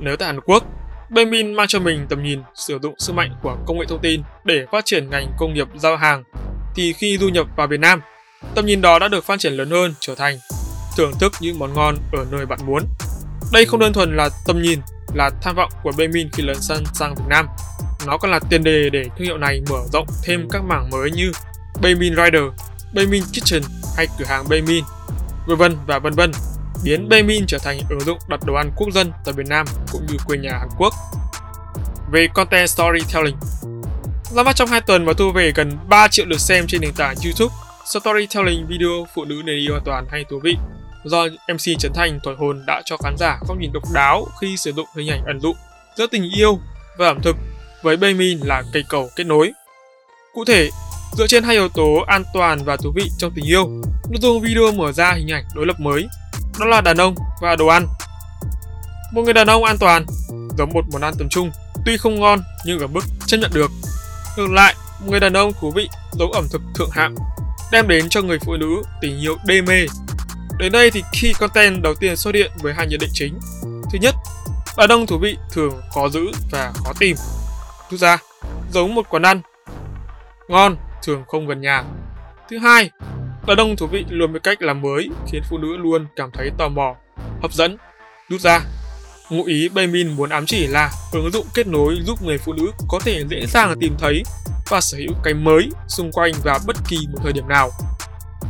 Nếu 0.00 0.16
tại 0.16 0.26
Hàn 0.26 0.40
Quốc, 0.40 0.64
Benmin 1.10 1.54
mang 1.54 1.66
cho 1.66 1.80
mình 1.80 2.06
tầm 2.08 2.22
nhìn 2.22 2.42
sử 2.54 2.78
dụng 2.82 2.94
sức 2.98 3.12
mạnh 3.12 3.34
của 3.42 3.56
công 3.66 3.78
nghệ 3.78 3.84
thông 3.88 4.00
tin 4.02 4.22
để 4.44 4.66
phát 4.72 4.84
triển 4.84 5.10
ngành 5.10 5.32
công 5.38 5.54
nghiệp 5.54 5.66
giao 5.76 5.96
hàng, 5.96 6.24
thì 6.74 6.92
khi 6.92 7.18
du 7.18 7.28
nhập 7.28 7.46
vào 7.56 7.66
Việt 7.66 7.80
Nam, 7.80 8.00
tầm 8.54 8.66
nhìn 8.66 8.80
đó 8.80 8.98
đã 8.98 9.08
được 9.08 9.24
phát 9.24 9.40
triển 9.40 9.52
lớn 9.52 9.70
hơn 9.70 9.94
trở 10.00 10.14
thành 10.14 10.38
thưởng 10.96 11.12
thức 11.20 11.32
những 11.40 11.58
món 11.58 11.74
ngon 11.74 11.96
ở 12.12 12.24
nơi 12.30 12.46
bạn 12.46 12.58
muốn. 12.66 12.82
Đây 13.52 13.66
không 13.66 13.80
đơn 13.80 13.92
thuần 13.92 14.16
là 14.16 14.28
tầm 14.46 14.62
nhìn, 14.62 14.80
là 15.14 15.30
tham 15.42 15.56
vọng 15.56 15.72
của 15.82 15.92
Benmin 15.98 16.28
khi 16.32 16.42
lấn 16.42 16.56
sân 16.60 16.84
sang 16.94 17.14
Việt 17.14 17.24
Nam. 17.28 17.46
Nó 18.06 18.18
còn 18.18 18.30
là 18.30 18.40
tiền 18.50 18.64
đề 18.64 18.90
để 18.90 19.04
thương 19.04 19.26
hiệu 19.26 19.38
này 19.38 19.60
mở 19.70 19.78
rộng 19.92 20.06
thêm 20.24 20.48
các 20.50 20.62
mảng 20.64 20.90
mới 20.90 21.10
như 21.10 21.32
Benmin 21.82 22.16
Rider, 22.16 22.44
Benmin 22.94 23.22
Kitchen 23.22 23.62
hay 23.96 24.06
cửa 24.18 24.24
hàng 24.24 24.44
Benmin, 24.48 24.84
vân 25.46 25.58
vân 25.58 25.76
và 25.86 25.98
vân 25.98 26.12
vân 26.12 26.30
biến 26.84 27.08
Baemin 27.08 27.46
trở 27.46 27.58
thành 27.58 27.78
ứng 27.90 28.00
dụng 28.00 28.18
đặt 28.28 28.40
đồ 28.46 28.54
ăn 28.54 28.70
quốc 28.76 28.88
dân 28.92 29.12
tại 29.24 29.34
Việt 29.34 29.46
Nam 29.48 29.66
cũng 29.92 30.06
như 30.06 30.16
quê 30.26 30.38
nhà 30.38 30.50
Hàn 30.58 30.68
Quốc. 30.78 30.94
Về 32.12 32.28
content 32.34 32.68
storytelling, 32.68 33.36
ra 34.30 34.42
mắt 34.42 34.56
trong 34.56 34.68
2 34.68 34.80
tuần 34.80 35.04
và 35.04 35.12
thu 35.12 35.32
về 35.32 35.52
gần 35.54 35.78
3 35.88 36.08
triệu 36.08 36.26
lượt 36.26 36.40
xem 36.40 36.66
trên 36.66 36.80
nền 36.80 36.92
tảng 36.96 37.16
YouTube. 37.24 37.54
Storytelling 37.86 38.66
video 38.66 39.06
phụ 39.14 39.24
nữ 39.24 39.42
nền 39.44 39.56
yêu 39.56 39.74
an 39.74 39.82
toàn 39.84 40.06
hay 40.10 40.24
thú 40.30 40.40
vị 40.42 40.56
do 41.04 41.26
MC 41.52 41.78
Trấn 41.78 41.92
Thành 41.94 42.20
thổi 42.24 42.36
hồn 42.38 42.64
đã 42.66 42.82
cho 42.84 42.96
khán 42.96 43.16
giả 43.18 43.38
góc 43.48 43.58
nhìn 43.58 43.72
độc 43.72 43.82
đáo 43.94 44.26
khi 44.40 44.56
sử 44.56 44.72
dụng 44.72 44.86
hình 44.96 45.08
ảnh 45.08 45.24
ẩn 45.26 45.40
dụ 45.40 45.54
giữa 45.96 46.06
tình 46.06 46.30
yêu 46.36 46.58
và 46.98 47.06
ẩm 47.06 47.20
thực 47.22 47.36
với 47.82 47.96
Baemin 47.96 48.40
là 48.40 48.62
cây 48.72 48.84
cầu 48.88 49.10
kết 49.16 49.24
nối. 49.24 49.52
Cụ 50.34 50.44
thể, 50.44 50.70
dựa 51.16 51.26
trên 51.26 51.44
hai 51.44 51.54
yếu 51.54 51.68
tố 51.68 52.04
an 52.06 52.24
toàn 52.34 52.64
và 52.64 52.76
thú 52.76 52.92
vị 52.94 53.10
trong 53.18 53.32
tình 53.34 53.44
yêu, 53.44 53.68
nội 54.10 54.18
dung 54.20 54.40
video 54.40 54.72
mở 54.72 54.92
ra 54.92 55.12
hình 55.12 55.32
ảnh 55.32 55.44
đối 55.54 55.66
lập 55.66 55.80
mới 55.80 56.06
đó 56.58 56.66
là 56.66 56.80
đàn 56.80 56.96
ông 56.96 57.14
và 57.40 57.56
đồ 57.56 57.66
ăn. 57.66 57.86
Một 59.12 59.22
người 59.22 59.34
đàn 59.34 59.46
ông 59.46 59.64
an 59.64 59.78
toàn, 59.78 60.06
giống 60.58 60.72
một 60.72 60.84
món 60.92 61.02
ăn 61.02 61.14
tầm 61.18 61.28
trung, 61.28 61.50
tuy 61.84 61.96
không 61.96 62.20
ngon 62.20 62.40
nhưng 62.64 62.78
ở 62.78 62.86
mức 62.86 63.04
chấp 63.26 63.36
nhận 63.36 63.50
được. 63.54 63.70
Ngược 64.36 64.50
lại, 64.50 64.74
một 65.00 65.06
người 65.10 65.20
đàn 65.20 65.32
ông 65.32 65.52
thú 65.60 65.70
vị, 65.70 65.88
giống 66.12 66.32
ẩm 66.32 66.48
thực 66.50 66.62
thượng 66.74 66.90
hạng, 66.90 67.14
đem 67.72 67.88
đến 67.88 68.08
cho 68.08 68.22
người 68.22 68.38
phụ 68.38 68.56
nữ 68.56 68.82
tình 69.00 69.20
yêu 69.20 69.36
đê 69.46 69.62
mê. 69.62 69.86
Đến 70.58 70.72
đây 70.72 70.90
thì 70.90 71.02
khi 71.12 71.32
content 71.32 71.82
đầu 71.82 71.94
tiên 71.94 72.16
xuất 72.16 72.34
hiện 72.34 72.50
với 72.62 72.74
hai 72.74 72.86
nhận 72.86 73.00
định 73.00 73.10
chính. 73.12 73.38
Thứ 73.62 73.98
nhất, 74.02 74.14
đàn 74.76 74.92
ông 74.92 75.06
thú 75.06 75.18
vị 75.18 75.36
thường 75.52 75.80
khó 75.94 76.08
giữ 76.08 76.20
và 76.50 76.72
khó 76.84 76.92
tìm. 76.98 77.16
thứ 77.90 77.96
ra, 77.96 78.18
giống 78.72 78.94
một 78.94 79.06
quán 79.08 79.22
ăn. 79.22 79.40
Ngon, 80.48 80.76
thường 81.02 81.24
không 81.28 81.46
gần 81.46 81.60
nhà. 81.60 81.84
Thứ 82.50 82.58
hai, 82.58 82.90
Đàn 83.48 83.58
ông 83.58 83.76
thú 83.76 83.86
vị 83.86 84.04
luôn 84.08 84.32
với 84.32 84.40
cách 84.40 84.62
làm 84.62 84.82
mới 84.82 85.08
khiến 85.32 85.42
phụ 85.50 85.58
nữ 85.58 85.76
luôn 85.76 86.06
cảm 86.16 86.30
thấy 86.30 86.50
tò 86.58 86.68
mò, 86.68 86.94
hấp 87.42 87.52
dẫn. 87.52 87.76
Rút 88.28 88.40
ra, 88.40 88.60
ngụ 89.30 89.44
ý 89.44 89.68
Baymin 89.68 90.08
muốn 90.08 90.30
ám 90.30 90.46
chỉ 90.46 90.66
là 90.66 90.90
ứng 91.12 91.30
dụng 91.30 91.46
kết 91.54 91.66
nối 91.66 91.98
giúp 92.04 92.22
người 92.22 92.38
phụ 92.38 92.52
nữ 92.52 92.70
có 92.88 93.00
thể 93.04 93.24
dễ 93.30 93.46
dàng 93.46 93.74
tìm 93.80 93.94
thấy 93.98 94.22
và 94.68 94.80
sở 94.80 94.98
hữu 94.98 95.14
cái 95.24 95.34
mới 95.34 95.68
xung 95.88 96.12
quanh 96.12 96.32
vào 96.44 96.58
bất 96.66 96.76
kỳ 96.88 96.98
một 97.12 97.18
thời 97.22 97.32
điểm 97.32 97.48
nào. 97.48 97.70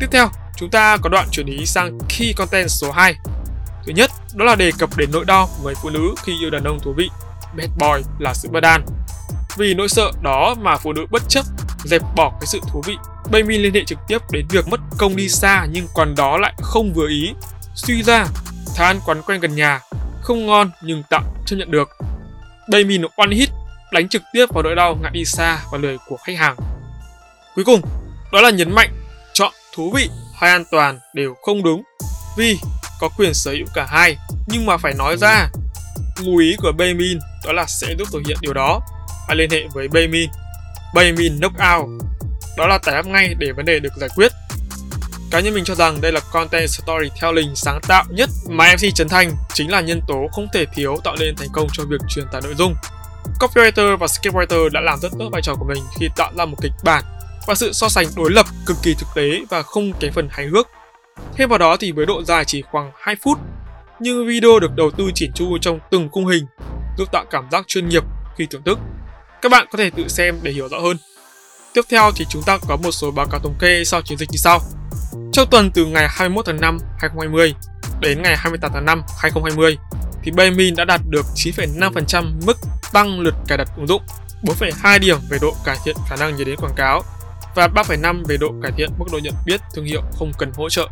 Tiếp 0.00 0.06
theo, 0.10 0.28
chúng 0.56 0.70
ta 0.70 0.96
có 0.96 1.08
đoạn 1.08 1.28
chuyển 1.32 1.46
ý 1.46 1.66
sang 1.66 1.98
key 2.18 2.32
content 2.36 2.70
số 2.70 2.90
2. 2.90 3.14
Thứ 3.86 3.92
nhất, 3.96 4.10
đó 4.34 4.44
là 4.44 4.54
đề 4.54 4.70
cập 4.78 4.96
đến 4.96 5.10
nỗi 5.12 5.24
đau 5.24 5.46
của 5.46 5.64
người 5.64 5.74
phụ 5.82 5.90
nữ 5.90 6.14
khi 6.24 6.32
yêu 6.40 6.50
đàn 6.50 6.64
ông 6.64 6.80
thú 6.80 6.92
vị. 6.96 7.08
Bad 7.56 7.68
boy 7.78 8.02
là 8.18 8.34
sự 8.34 8.48
bất 8.48 8.62
an. 8.62 8.86
Vì 9.56 9.74
nỗi 9.74 9.88
sợ 9.88 10.10
đó 10.22 10.54
mà 10.60 10.76
phụ 10.76 10.92
nữ 10.92 11.06
bất 11.10 11.22
chấp 11.28 11.44
dẹp 11.84 12.02
bỏ 12.16 12.30
cái 12.40 12.46
sự 12.46 12.60
thú 12.72 12.82
vị 12.86 12.96
Baymin 13.32 13.62
liên 13.62 13.74
hệ 13.74 13.84
trực 13.84 13.98
tiếp 14.08 14.18
đến 14.30 14.46
việc 14.50 14.68
mất 14.68 14.80
công 14.98 15.16
đi 15.16 15.28
xa 15.28 15.66
nhưng 15.70 15.86
quán 15.94 16.14
đó 16.14 16.38
lại 16.38 16.54
không 16.62 16.92
vừa 16.94 17.08
ý. 17.08 17.32
Suy 17.74 18.02
ra, 18.02 18.26
than 18.76 18.86
ăn 18.86 19.00
quán 19.06 19.22
quen 19.22 19.40
gần 19.40 19.56
nhà, 19.56 19.80
không 20.22 20.46
ngon 20.46 20.70
nhưng 20.82 21.02
tạm 21.10 21.24
chấp 21.46 21.56
nhận 21.56 21.70
được. 21.70 21.88
Baymin 22.72 23.02
one 23.16 23.34
hit 23.34 23.50
đánh 23.92 24.08
trực 24.08 24.22
tiếp 24.32 24.46
vào 24.50 24.62
nỗi 24.62 24.74
đau 24.74 24.98
ngại 25.02 25.10
đi 25.14 25.24
xa 25.24 25.58
và 25.72 25.78
lời 25.78 25.96
của 26.08 26.16
khách 26.16 26.38
hàng. 26.38 26.56
Cuối 27.54 27.64
cùng, 27.64 27.80
đó 28.32 28.40
là 28.40 28.50
nhấn 28.50 28.72
mạnh 28.72 28.90
chọn 29.32 29.52
thú 29.74 29.92
vị 29.94 30.10
hay 30.34 30.50
an 30.50 30.64
toàn 30.70 30.98
đều 31.14 31.34
không 31.42 31.62
đúng 31.62 31.82
vì 32.36 32.58
có 33.00 33.08
quyền 33.08 33.34
sở 33.34 33.50
hữu 33.50 33.66
cả 33.74 33.86
hai 33.90 34.16
nhưng 34.46 34.66
mà 34.66 34.76
phải 34.76 34.94
nói 34.94 35.16
ra 35.16 35.50
ngụ 36.20 36.36
ý 36.36 36.56
của 36.58 36.72
Baymin 36.78 37.18
đó 37.44 37.52
là 37.52 37.66
sẽ 37.66 37.94
giúp 37.98 38.08
thực 38.12 38.22
hiện 38.26 38.36
điều 38.40 38.52
đó 38.52 38.80
hãy 39.28 39.36
liên 39.36 39.50
hệ 39.50 39.62
với 39.74 39.88
Baymin 39.88 40.30
Baymin 40.94 41.38
Knockout 41.40 41.88
đó 42.58 42.66
là 42.66 42.78
tải 42.78 42.94
app 42.94 43.08
ngay 43.08 43.34
để 43.38 43.52
vấn 43.52 43.64
đề 43.64 43.78
được 43.80 43.92
giải 43.96 44.08
quyết. 44.14 44.32
Cá 45.30 45.40
nhân 45.40 45.54
mình 45.54 45.64
cho 45.64 45.74
rằng 45.74 46.00
đây 46.00 46.12
là 46.12 46.20
content 46.32 46.70
storytelling 46.70 47.56
sáng 47.56 47.80
tạo 47.88 48.04
nhất 48.10 48.30
mà 48.48 48.74
MC 48.74 48.94
Trấn 48.94 49.08
Thành 49.08 49.30
chính 49.54 49.70
là 49.70 49.80
nhân 49.80 50.00
tố 50.08 50.28
không 50.32 50.46
thể 50.54 50.64
thiếu 50.74 50.96
tạo 51.04 51.16
nên 51.20 51.36
thành 51.36 51.48
công 51.52 51.68
cho 51.72 51.84
việc 51.84 52.00
truyền 52.08 52.26
tải 52.32 52.40
nội 52.44 52.54
dung. 52.54 52.74
Copywriter 53.40 53.96
và 53.96 54.06
scriptwriter 54.06 54.68
đã 54.68 54.80
làm 54.80 54.98
rất 55.00 55.12
tốt 55.18 55.28
vai 55.32 55.42
trò 55.42 55.54
của 55.54 55.64
mình 55.64 55.82
khi 56.00 56.08
tạo 56.16 56.32
ra 56.38 56.44
một 56.44 56.56
kịch 56.62 56.72
bản 56.84 57.04
và 57.46 57.54
sự 57.54 57.72
so 57.72 57.88
sánh 57.88 58.06
đối 58.16 58.30
lập 58.30 58.46
cực 58.66 58.76
kỳ 58.82 58.94
thực 58.94 59.08
tế 59.14 59.40
và 59.50 59.62
không 59.62 59.92
kém 60.00 60.12
phần 60.12 60.28
hài 60.30 60.46
hước. 60.46 60.68
Thêm 61.36 61.48
vào 61.48 61.58
đó 61.58 61.76
thì 61.76 61.92
với 61.92 62.06
độ 62.06 62.22
dài 62.24 62.44
chỉ 62.44 62.62
khoảng 62.62 62.90
2 63.00 63.16
phút, 63.22 63.38
nhưng 64.00 64.26
video 64.26 64.58
được 64.60 64.70
đầu 64.76 64.90
tư 64.90 65.10
chỉn 65.14 65.32
chu 65.34 65.58
trong 65.58 65.78
từng 65.90 66.08
khung 66.12 66.26
hình, 66.26 66.46
giúp 66.98 67.08
tạo 67.12 67.24
cảm 67.30 67.48
giác 67.52 67.64
chuyên 67.68 67.88
nghiệp 67.88 68.04
khi 68.36 68.46
thưởng 68.50 68.62
thức. 68.62 68.78
Các 69.42 69.52
bạn 69.52 69.66
có 69.72 69.78
thể 69.78 69.90
tự 69.90 70.08
xem 70.08 70.38
để 70.42 70.52
hiểu 70.52 70.68
rõ 70.68 70.78
hơn. 70.78 70.96
Tiếp 71.78 71.84
theo 71.88 72.12
thì 72.16 72.26
chúng 72.28 72.42
ta 72.42 72.58
có 72.68 72.76
một 72.76 72.90
số 72.90 73.10
báo 73.10 73.26
cáo 73.26 73.40
thống 73.40 73.54
kê 73.58 73.84
sau 73.84 74.02
chiến 74.02 74.18
dịch 74.18 74.30
như 74.30 74.36
sau. 74.36 74.60
Trong 75.32 75.48
tuần 75.50 75.70
từ 75.70 75.86
ngày 75.86 76.06
21 76.10 76.46
tháng 76.46 76.60
5 76.60 76.78
2020 76.98 77.54
đến 78.00 78.22
ngày 78.22 78.36
28 78.36 78.70
tháng 78.74 78.84
5 78.84 79.02
2020 79.22 79.76
thì 80.22 80.30
Baymin 80.30 80.76
đã 80.76 80.84
đạt 80.84 81.00
được 81.08 81.26
9,5% 81.34 82.24
mức 82.46 82.58
tăng 82.92 83.20
lượt 83.20 83.34
cài 83.46 83.58
đặt 83.58 83.68
ứng 83.76 83.86
dụng, 83.86 84.02
4,2 84.42 84.98
điểm 84.98 85.18
về 85.30 85.38
độ 85.40 85.54
cải 85.64 85.76
thiện 85.84 85.96
khả 86.08 86.16
năng 86.16 86.36
nhớ 86.36 86.44
đến 86.44 86.56
quảng 86.56 86.74
cáo 86.76 87.02
và 87.54 87.68
3,5 87.68 88.24
về 88.28 88.36
độ 88.36 88.52
cải 88.62 88.72
thiện 88.76 88.90
mức 88.98 89.06
độ 89.12 89.18
nhận 89.22 89.34
biết 89.46 89.60
thương 89.74 89.84
hiệu 89.84 90.02
không 90.18 90.32
cần 90.38 90.52
hỗ 90.56 90.68
trợ. 90.70 90.88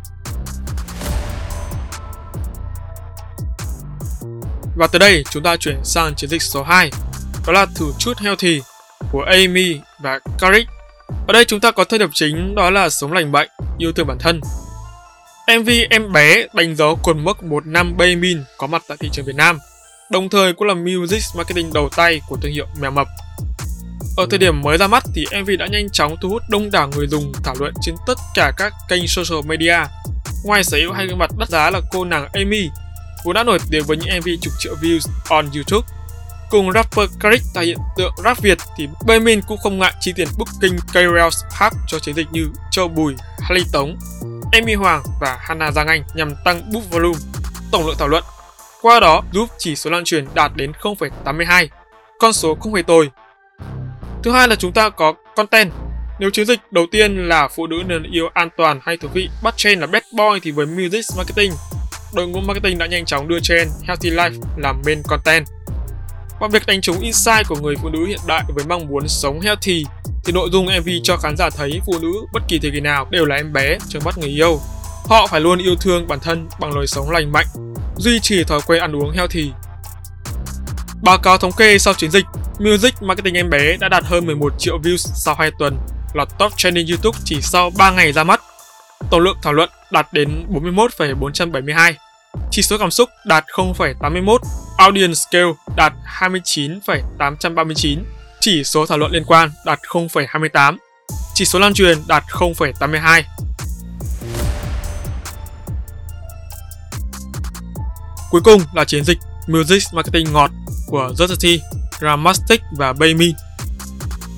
Và 4.75 4.87
từ 4.87 4.99
đây 4.99 5.23
chúng 5.29 5.43
ta 5.43 5.57
chuyển 5.57 5.83
sang 5.83 6.15
chiến 6.15 6.29
dịch 6.29 6.41
số 6.41 6.63
2, 6.63 6.91
đó 7.47 7.53
là 7.53 7.65
thử 7.75 7.85
chút 7.99 8.17
healthy 8.17 8.61
của 9.11 9.21
Amy 9.21 9.79
và 9.99 10.19
Carrick. 10.39 10.76
Ở 11.07 11.33
đây 11.33 11.45
chúng 11.45 11.59
ta 11.59 11.71
có 11.71 11.83
thông 11.83 11.99
điệp 11.99 12.09
chính 12.13 12.55
đó 12.55 12.69
là 12.69 12.89
sống 12.89 13.13
lành 13.13 13.31
bệnh, 13.31 13.49
yêu 13.77 13.91
thương 13.91 14.07
bản 14.07 14.17
thân. 14.19 14.41
MV 15.59 15.69
Em 15.89 16.11
bé 16.11 16.47
đánh 16.53 16.75
dấu 16.75 16.95
cột 17.03 17.15
mốc 17.15 17.43
một 17.43 17.65
năm 17.65 17.97
Baymin 17.97 18.43
có 18.57 18.67
mặt 18.67 18.83
tại 18.87 18.97
thị 19.01 19.09
trường 19.11 19.25
Việt 19.25 19.35
Nam, 19.35 19.59
đồng 20.11 20.29
thời 20.29 20.53
cũng 20.53 20.67
là 20.67 20.73
music 20.73 21.21
marketing 21.35 21.73
đầu 21.73 21.89
tay 21.95 22.21
của 22.27 22.37
thương 22.41 22.51
hiệu 22.51 22.67
mèo 22.81 22.91
mập. 22.91 23.07
Ở 24.17 24.25
thời 24.29 24.39
điểm 24.39 24.61
mới 24.61 24.77
ra 24.77 24.87
mắt 24.87 25.03
thì 25.15 25.25
MV 25.41 25.49
đã 25.59 25.67
nhanh 25.67 25.89
chóng 25.89 26.15
thu 26.21 26.29
hút 26.29 26.41
đông 26.49 26.71
đảo 26.71 26.89
người 26.95 27.07
dùng 27.07 27.31
thảo 27.43 27.55
luận 27.59 27.73
trên 27.81 27.95
tất 28.07 28.17
cả 28.35 28.51
các 28.57 28.73
kênh 28.89 29.07
social 29.07 29.45
media. 29.45 29.77
Ngoài 30.45 30.63
sở 30.63 30.77
hữu 30.77 30.91
hai 30.91 31.07
gương 31.07 31.17
mặt 31.17 31.29
đắt 31.37 31.49
giá 31.49 31.69
là 31.71 31.81
cô 31.91 32.05
nàng 32.05 32.27
Amy, 32.33 32.69
vốn 33.23 33.33
đã 33.33 33.43
nổi 33.43 33.59
tiếng 33.69 33.83
với 33.83 33.97
những 33.97 34.19
MV 34.19 34.27
chục 34.41 34.53
triệu 34.59 34.75
views 34.81 35.09
on 35.29 35.49
YouTube, 35.55 35.87
Cùng 36.49 36.71
rapper 36.71 37.09
Karik 37.19 37.41
tại 37.53 37.65
hiện 37.65 37.77
tượng 37.97 38.13
rap 38.23 38.41
Việt 38.41 38.57
thì 38.77 38.87
Baymin 39.07 39.41
cũng 39.47 39.57
không 39.57 39.79
ngại 39.79 39.93
chi 39.99 40.13
tiền 40.15 40.27
booking 40.37 40.77
KOLs 40.93 41.43
khác 41.51 41.73
cho 41.87 41.99
chiến 41.99 42.15
dịch 42.15 42.27
như 42.31 42.47
Châu 42.71 42.87
Bùi, 42.87 43.15
Harley 43.39 43.65
Tống, 43.73 43.97
Amy 44.51 44.73
Hoàng 44.73 45.03
và 45.21 45.37
Hannah 45.41 45.73
Giang 45.73 45.87
Anh 45.87 46.03
nhằm 46.13 46.33
tăng 46.45 46.71
book 46.73 46.89
volume, 46.91 47.19
tổng 47.71 47.87
lượng 47.87 47.95
thảo 47.99 48.07
luận. 48.07 48.23
Qua 48.81 48.99
đó 48.99 49.23
giúp 49.31 49.49
chỉ 49.57 49.75
số 49.75 49.89
lan 49.89 50.03
truyền 50.03 50.25
đạt 50.33 50.51
đến 50.55 50.71
0,82, 50.81 51.67
con 52.19 52.33
số 52.33 52.55
không 52.55 52.73
hề 52.73 52.81
tồi. 52.81 53.09
Thứ 54.23 54.31
hai 54.31 54.47
là 54.47 54.55
chúng 54.55 54.71
ta 54.71 54.89
có 54.89 55.13
content. 55.35 55.71
Nếu 56.19 56.29
chiến 56.29 56.45
dịch 56.45 56.59
đầu 56.71 56.85
tiên 56.91 57.27
là 57.27 57.47
phụ 57.47 57.67
nữ 57.67 57.83
nên 57.87 58.03
yêu 58.03 58.29
an 58.33 58.49
toàn 58.57 58.79
hay 58.83 58.97
thú 58.97 59.07
vị, 59.13 59.29
bắt 59.43 59.57
trend 59.57 59.81
là 59.81 59.87
bad 59.87 60.03
boy 60.13 60.39
thì 60.41 60.51
với 60.51 60.65
music 60.65 61.05
marketing, 61.17 61.51
đội 62.13 62.27
ngũ 62.27 62.41
marketing 62.41 62.77
đã 62.77 62.85
nhanh 62.85 63.05
chóng 63.05 63.27
đưa 63.27 63.39
trend 63.39 63.71
healthy 63.87 64.09
life 64.09 64.41
làm 64.57 64.81
main 64.85 65.01
content. 65.07 65.47
Và 66.39 66.47
việc 66.47 66.65
đánh 66.65 66.81
trúng 66.81 66.99
insight 66.99 67.47
của 67.47 67.55
người 67.55 67.75
phụ 67.81 67.89
nữ 67.89 68.05
hiện 68.05 68.19
đại 68.27 68.43
với 68.55 68.65
mong 68.69 68.87
muốn 68.87 69.07
sống 69.07 69.41
healthy 69.41 69.85
thì 70.25 70.33
nội 70.33 70.49
dung 70.51 70.65
MV 70.65 70.89
cho 71.03 71.17
khán 71.17 71.37
giả 71.37 71.49
thấy 71.49 71.81
phụ 71.85 71.93
nữ 72.01 72.13
bất 72.33 72.43
kỳ 72.47 72.59
thời 72.59 72.71
kỳ 72.71 72.79
nào 72.79 73.07
đều 73.09 73.25
là 73.25 73.35
em 73.35 73.53
bé 73.53 73.77
trong 73.89 74.03
mắt 74.05 74.17
người 74.17 74.29
yêu. 74.29 74.59
Họ 75.05 75.27
phải 75.27 75.41
luôn 75.41 75.59
yêu 75.59 75.75
thương 75.75 76.07
bản 76.07 76.19
thân 76.19 76.47
bằng 76.59 76.73
lối 76.75 76.87
sống 76.87 77.09
lành 77.09 77.31
mạnh, 77.31 77.45
duy 77.97 78.19
trì 78.19 78.43
thói 78.43 78.59
quen 78.67 78.81
ăn 78.81 78.95
uống 78.95 79.11
healthy. 79.11 79.51
Báo 81.01 81.17
cáo 81.17 81.37
thống 81.37 81.51
kê 81.57 81.79
sau 81.79 81.93
chiến 81.93 82.11
dịch, 82.11 82.25
Music 82.59 83.01
Marketing 83.01 83.33
em 83.33 83.49
bé 83.49 83.77
đã 83.77 83.89
đạt 83.89 84.03
hơn 84.03 84.25
11 84.25 84.53
triệu 84.57 84.79
views 84.79 84.97
sau 84.97 85.35
2 85.35 85.51
tuần, 85.59 85.77
là 86.13 86.25
top 86.25 86.57
trending 86.57 86.87
YouTube 86.87 87.19
chỉ 87.25 87.41
sau 87.41 87.69
3 87.77 87.91
ngày 87.91 88.11
ra 88.11 88.23
mắt. 88.23 88.41
Tổng 89.09 89.21
lượng 89.21 89.37
thảo 89.41 89.53
luận 89.53 89.69
đạt 89.91 90.13
đến 90.13 90.45
41,472 90.47 91.95
chỉ 92.51 92.61
số 92.61 92.77
cảm 92.77 92.91
xúc 92.91 93.09
đạt 93.25 93.45
0,81, 93.55 94.37
audience 94.77 95.13
scale 95.13 95.51
đạt 95.75 95.93
29,839, 96.05 98.03
chỉ 98.39 98.63
số 98.63 98.85
thảo 98.85 98.97
luận 98.97 99.11
liên 99.11 99.23
quan 99.27 99.49
đạt 99.65 99.79
0,28. 99.79 100.77
chỉ 101.33 101.45
số 101.45 101.59
lan 101.59 101.73
truyền 101.73 101.97
đạt 102.07 102.23
0,82. 102.23 103.23
Cuối 108.31 108.41
cùng 108.43 108.61
là 108.73 108.85
chiến 108.85 109.03
dịch 109.03 109.17
Music 109.47 109.83
Marketing 109.93 110.33
ngọt 110.33 110.51
của 110.87 111.11
Zotati, 111.17 111.59
Ramastic 112.01 112.61
và 112.77 112.93
Baymin. 112.93 113.35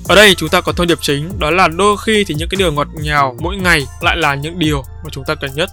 Ở 0.08 0.14
đây 0.14 0.34
chúng 0.34 0.48
ta 0.48 0.60
có 0.60 0.72
thông 0.72 0.86
điệp 0.86 0.98
chính 1.00 1.38
đó 1.38 1.50
là 1.50 1.68
đôi 1.68 1.96
khi 2.04 2.24
thì 2.24 2.34
những 2.34 2.48
cái 2.48 2.56
điều 2.58 2.72
ngọt 2.72 2.88
ngào 2.94 3.36
mỗi 3.40 3.56
ngày 3.56 3.86
lại 4.00 4.16
là 4.16 4.34
những 4.34 4.58
điều 4.58 4.82
mà 4.82 5.10
chúng 5.12 5.24
ta 5.24 5.34
cần 5.34 5.50
nhất. 5.54 5.70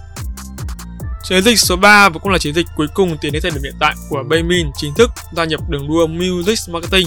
Chiến 1.28 1.42
dịch 1.42 1.58
số 1.58 1.76
3 1.76 2.08
và 2.08 2.18
cũng 2.18 2.32
là 2.32 2.38
chiến 2.38 2.54
dịch 2.54 2.66
cuối 2.76 2.86
cùng 2.94 3.16
tiến 3.20 3.32
đến 3.32 3.42
thời 3.42 3.50
điểm 3.50 3.62
hiện 3.62 3.74
tại 3.80 3.94
của 4.08 4.22
Baymin 4.28 4.70
chính 4.76 4.94
thức 4.94 5.10
gia 5.32 5.44
nhập 5.44 5.60
đường 5.68 5.88
đua 5.88 6.06
Music 6.06 6.58
Marketing 6.68 7.06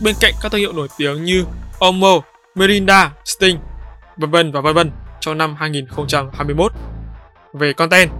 bên 0.00 0.14
cạnh 0.20 0.34
các 0.42 0.52
thương 0.52 0.60
hiệu 0.60 0.72
nổi 0.72 0.88
tiếng 0.98 1.24
như 1.24 1.44
Omo, 1.78 2.20
Mirinda, 2.54 3.12
Sting, 3.24 3.58
vân 4.16 4.30
vân 4.30 4.52
và 4.52 4.60
vân 4.60 4.74
vân 4.74 4.90
trong 5.20 5.38
năm 5.38 5.54
2021. 5.58 6.72
Về 7.52 7.72
content 7.72 8.10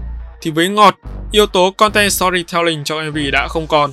thì 0.43 0.51
với 0.51 0.69
ngọt, 0.69 0.95
yếu 1.33 1.47
tố 1.47 1.71
content 1.71 2.13
storytelling 2.13 2.85
trong 2.85 3.11
MV 3.11 3.19
đã 3.33 3.49
không 3.49 3.67
còn. 3.67 3.93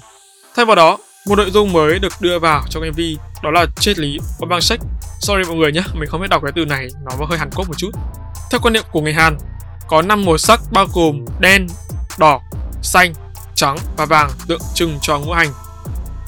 Thay 0.55 0.65
vào 0.65 0.75
đó, 0.75 0.97
một 1.27 1.35
nội 1.35 1.51
dung 1.51 1.73
mới 1.73 1.99
được 1.99 2.13
đưa 2.19 2.39
vào 2.39 2.63
trong 2.69 2.83
MV 2.89 2.99
đó 3.43 3.51
là 3.51 3.65
triết 3.79 3.99
lý 3.99 4.17
văn 4.39 4.49
bang 4.49 4.61
Sách. 4.61 4.79
Sorry 5.19 5.43
mọi 5.47 5.55
người 5.55 5.71
nhé, 5.71 5.81
mình 5.93 6.09
không 6.09 6.21
biết 6.21 6.29
đọc 6.29 6.41
cái 6.43 6.51
từ 6.55 6.65
này, 6.65 6.87
nó 7.05 7.25
hơi 7.25 7.39
Hàn 7.39 7.49
Quốc 7.55 7.67
một 7.67 7.77
chút. 7.77 7.91
Theo 8.51 8.59
quan 8.63 8.73
niệm 8.73 8.83
của 8.91 9.01
người 9.01 9.13
Hàn, 9.13 9.37
có 9.87 10.01
5 10.01 10.25
màu 10.25 10.37
sắc 10.37 10.59
bao 10.71 10.87
gồm 10.93 11.25
đen, 11.39 11.67
đỏ, 12.17 12.41
xanh, 12.81 13.13
trắng 13.55 13.77
và 13.97 14.05
vàng 14.05 14.31
tượng 14.47 14.61
trưng 14.73 14.97
cho 15.01 15.19
ngũ 15.19 15.33
hành, 15.33 15.49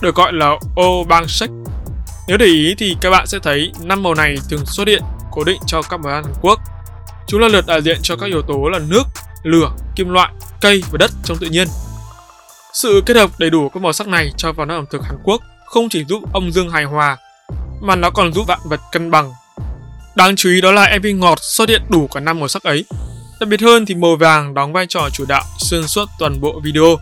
được 0.02 0.15
gọi 0.15 0.34
là 0.34 0.52
Obangsek. 0.82 1.50
Nếu 2.28 2.38
để 2.38 2.46
ý 2.46 2.76
thì 2.78 2.98
các 3.02 3.10
bạn 3.10 3.28
sẽ 3.28 3.39
thấy 3.43 3.72
năm 3.82 4.04
màu 4.04 4.15
này 4.15 4.38
thường 4.50 4.65
xuất 4.65 4.88
hiện 4.88 5.04
cố 5.32 5.43
định 5.43 5.60
cho 5.65 5.82
các 5.82 6.00
món 6.00 6.13
ăn 6.13 6.24
Hàn 6.24 6.34
Quốc. 6.41 6.60
Chúng 7.28 7.41
là 7.41 7.48
lượt 7.48 7.65
đại 7.67 7.82
diện 7.82 7.98
cho 8.04 8.15
các 8.15 8.26
yếu 8.26 8.41
tố 8.41 8.70
là 8.70 8.80
nước, 8.80 9.04
lửa, 9.43 9.72
kim 9.96 10.10
loại, 10.10 10.34
cây 10.62 10.84
và 10.91 10.98
đất 10.98 11.12
trong 11.24 11.38
tự 11.38 11.48
nhiên. 11.48 11.67
Sự 12.74 13.02
kết 13.06 13.17
hợp 13.17 13.32
đầy 13.38 13.50
đủ 13.50 13.70
các 13.70 13.84
màu 13.84 13.93
sắc 13.93 14.08
này 14.08 14.32
cho 14.38 14.52
vào 14.52 14.65
nấu 14.65 14.78
ẩm 14.78 14.86
thực 14.91 15.04
Hàn 15.04 15.17
Quốc 15.24 15.41
không 15.65 15.89
chỉ 15.89 16.06
giúp 16.06 16.34
âm 16.34 16.52
dương 16.52 16.70
hài 16.70 16.84
hòa, 16.84 17.17
mà 17.82 17.96
nó 17.96 18.10
còn 18.10 18.34
giúp 18.34 18.48
vạn 18.48 18.60
vật 18.63 18.80
cân 18.91 19.12
bằng. 19.12 19.34
Đáng 20.15 20.36
chú 20.36 20.50
ý 20.50 20.62
đó 20.62 20.72
là 20.72 20.98
MV 21.00 21.06
ngọt 21.15 21.39
xuất 21.41 21.70
hiện 21.70 21.82
đủ 21.89 22.08
cả 22.08 22.20
năm 22.20 22.39
màu 22.39 22.48
sắc 22.48 22.63
ấy. 22.63 22.86
Đặc 23.39 23.50
biệt 23.50 23.62
hơn 23.62 23.86
thì 23.86 23.95
màu 23.95 24.15
vàng 24.15 24.54
đóng 24.54 24.73
vai 24.73 24.86
trò 24.89 25.10
chủ 25.13 25.26
đạo 25.28 25.43
xuyên 25.58 25.88
suốt 25.88 26.06
toàn 26.19 26.41
bộ 26.41 26.60
video. 26.63 26.97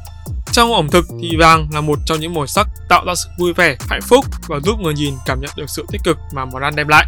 Trong 0.51 0.73
ẩm 0.73 0.89
thực 0.89 1.05
thì 1.21 1.37
vàng 1.39 1.67
là 1.73 1.81
một 1.81 1.99
trong 2.05 2.19
những 2.19 2.33
màu 2.33 2.47
sắc 2.47 2.67
tạo 2.89 3.05
ra 3.05 3.15
sự 3.15 3.29
vui 3.39 3.53
vẻ, 3.53 3.77
hạnh 3.89 4.01
phúc 4.01 4.25
và 4.47 4.59
giúp 4.63 4.79
người 4.79 4.93
nhìn 4.93 5.13
cảm 5.25 5.41
nhận 5.41 5.51
được 5.55 5.65
sự 5.67 5.85
tích 5.91 6.01
cực 6.03 6.17
mà 6.33 6.45
món 6.45 6.61
ăn 6.61 6.75
đem 6.75 6.87
lại. 6.87 7.05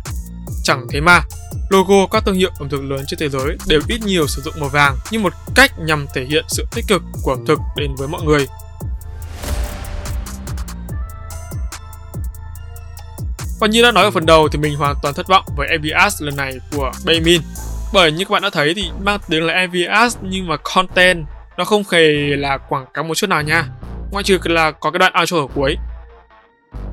Chẳng 0.64 0.88
thế 0.92 1.02
mà, 1.02 1.22
logo 1.70 2.08
các 2.12 2.24
thương 2.26 2.36
hiệu 2.36 2.50
ẩm 2.60 2.70
thực 2.70 2.84
lớn 2.84 3.04
trên 3.08 3.20
thế 3.20 3.30
giới 3.30 3.58
đều 3.68 3.82
ít 3.88 4.02
nhiều 4.06 4.28
sử 4.28 4.42
dụng 4.42 4.54
màu 4.60 4.70
vàng 4.70 4.96
như 5.12 5.20
một 5.20 5.34
cách 5.56 5.72
nhằm 5.80 6.06
thể 6.14 6.26
hiện 6.26 6.46
sự 6.48 6.66
tích 6.76 6.86
cực 6.88 7.02
của 7.24 7.32
ẩm 7.32 7.46
thực 7.46 7.60
đến 7.78 7.96
với 7.96 8.08
mọi 8.08 8.22
người. 8.24 8.48
Và 13.60 13.68
như 13.68 13.84
đã 13.84 13.92
nói 13.92 14.04
ở 14.04 14.12
phần 14.12 14.26
đầu 14.26 14.48
thì 14.48 14.60
mình 14.60 14.76
hoàn 14.76 14.96
toàn 15.02 15.14
thất 15.14 15.28
vọng 15.28 15.46
với 15.58 15.68
ABS 15.68 16.22
lần 16.22 16.36
này 16.36 16.54
của 16.76 16.92
Baymin. 17.06 17.42
Bởi 17.94 18.12
như 18.12 18.26
các 18.26 18.32
bạn 18.32 18.42
đã 18.42 18.50
thấy 18.50 18.74
thì 18.74 18.90
mang 19.02 19.20
tiếng 19.30 19.46
là 19.46 19.68
MVS 19.68 20.18
nhưng 20.22 20.48
mà 20.48 20.58
content 20.58 21.26
nó 21.58 21.66
không 21.66 21.84
hề 21.92 22.08
là 22.36 22.58
quảng 22.58 22.86
cáo 22.94 23.04
một 23.04 23.16
chút 23.16 23.30
nào 23.30 23.42
nha. 23.42 23.66
Ngoại 24.12 24.24
trừ 24.24 24.38
là 24.44 24.72
có 24.72 24.92
cái 24.92 25.00
đoạn 25.00 25.14
outro 25.20 25.38
ở 25.38 25.48
cuối. 25.56 25.78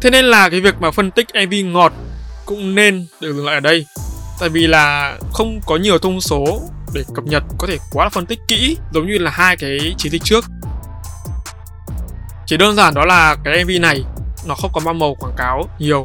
Thế 0.00 0.10
nên 0.10 0.24
là 0.24 0.48
cái 0.48 0.60
việc 0.60 0.74
mà 0.80 0.90
phân 0.90 1.10
tích 1.10 1.26
MV 1.46 1.54
ngọt 1.64 1.92
cũng 2.46 2.74
nên 2.74 3.06
được 3.20 3.32
dừng 3.32 3.46
lại 3.46 3.54
ở 3.54 3.60
đây 3.60 3.86
tại 4.40 4.48
vì 4.48 4.66
là 4.66 5.16
không 5.32 5.60
có 5.66 5.76
nhiều 5.76 5.98
thông 5.98 6.20
số 6.20 6.60
để 6.94 7.04
cập 7.14 7.24
nhật 7.24 7.42
có 7.58 7.66
thể 7.66 7.78
quá 7.92 8.04
là 8.04 8.10
phân 8.10 8.26
tích 8.26 8.38
kỹ, 8.48 8.76
giống 8.92 9.06
như 9.06 9.18
là 9.18 9.30
hai 9.30 9.56
cái 9.56 9.94
chiến 9.98 10.12
dịch 10.12 10.22
trước 10.24 10.44
chỉ 12.46 12.56
đơn 12.56 12.76
giản 12.76 12.94
đó 12.94 13.04
là 13.04 13.36
cái 13.44 13.64
MV 13.64 13.70
này, 13.80 14.04
nó 14.46 14.54
không 14.54 14.70
có 14.74 14.80
mang 14.80 14.98
màu 14.98 15.14
quảng 15.14 15.34
cáo 15.36 15.68
nhiều 15.78 16.04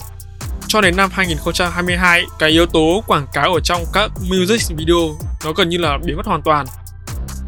cho 0.70 0.82
đến 0.82 0.96
năm 0.96 1.10
2022 1.14 2.26
cái 2.40 2.50
yếu 2.50 2.66
tố 2.66 3.04
quảng 3.08 3.28
cáo 3.34 3.54
ở 3.54 3.60
trong 3.60 3.84
các 3.94 4.12
music 4.22 4.78
video 4.78 5.18
nó 5.46 5.54
gần 5.54 5.70
như 5.70 5.78
là 5.78 5.98
biến 6.06 6.18
mất 6.18 6.26
hoàn 6.26 6.42
toàn. 6.42 6.66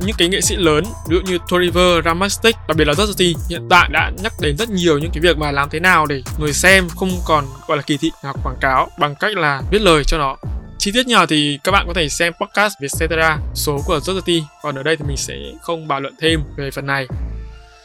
Những 0.06 0.16
cái 0.18 0.28
nghệ 0.28 0.42
sĩ 0.42 0.56
lớn 0.56 0.84
ví 1.10 1.16
dụ 1.16 1.22
như 1.22 1.38
Toriver, 1.52 2.06
Ramastic 2.06 2.56
đặc 2.68 2.78
biệt 2.78 2.86
là 2.86 2.94
Justin 2.94 3.34
hiện 3.50 3.68
tại 3.70 3.90
đã 3.94 4.12
nhắc 4.24 4.34
đến 4.42 4.58
rất 4.58 4.70
nhiều 4.70 5.00
những 5.00 5.12
cái 5.14 5.22
việc 5.22 5.38
mà 5.38 5.52
làm 5.52 5.70
thế 5.70 5.80
nào 5.80 6.06
để 6.06 6.24
người 6.40 6.54
xem 6.54 6.88
không 6.90 7.10
còn 7.26 7.46
gọi 7.68 7.78
là 7.78 7.84
kỳ 7.84 7.98
thị 7.98 8.12
hoặc 8.22 8.36
quảng 8.44 8.58
cáo 8.62 8.90
bằng 9.00 9.16
cách 9.16 9.38
là 9.38 9.62
viết 9.72 9.82
lời 9.82 10.04
cho 10.04 10.18
nó. 10.18 10.36
Chi 10.78 10.92
tiết 10.92 11.08
nhỏ 11.08 11.26
thì 11.26 11.60
các 11.64 11.72
bạn 11.72 11.88
có 11.88 11.94
thể 11.94 12.10
xem 12.10 12.34
podcast 12.34 12.74
Vietcetera 12.82 13.38
số 13.56 13.82
của 13.86 14.00
Justin 14.04 14.42
còn 14.62 14.76
ở 14.76 14.84
đây 14.84 14.98
thì 14.98 15.04
mình 15.08 15.18
sẽ 15.18 15.36
không 15.62 15.88
bàn 15.88 16.02
luận 16.02 16.16
thêm 16.22 16.44
về 16.58 16.72
phần 16.72 16.86
này 16.86 17.08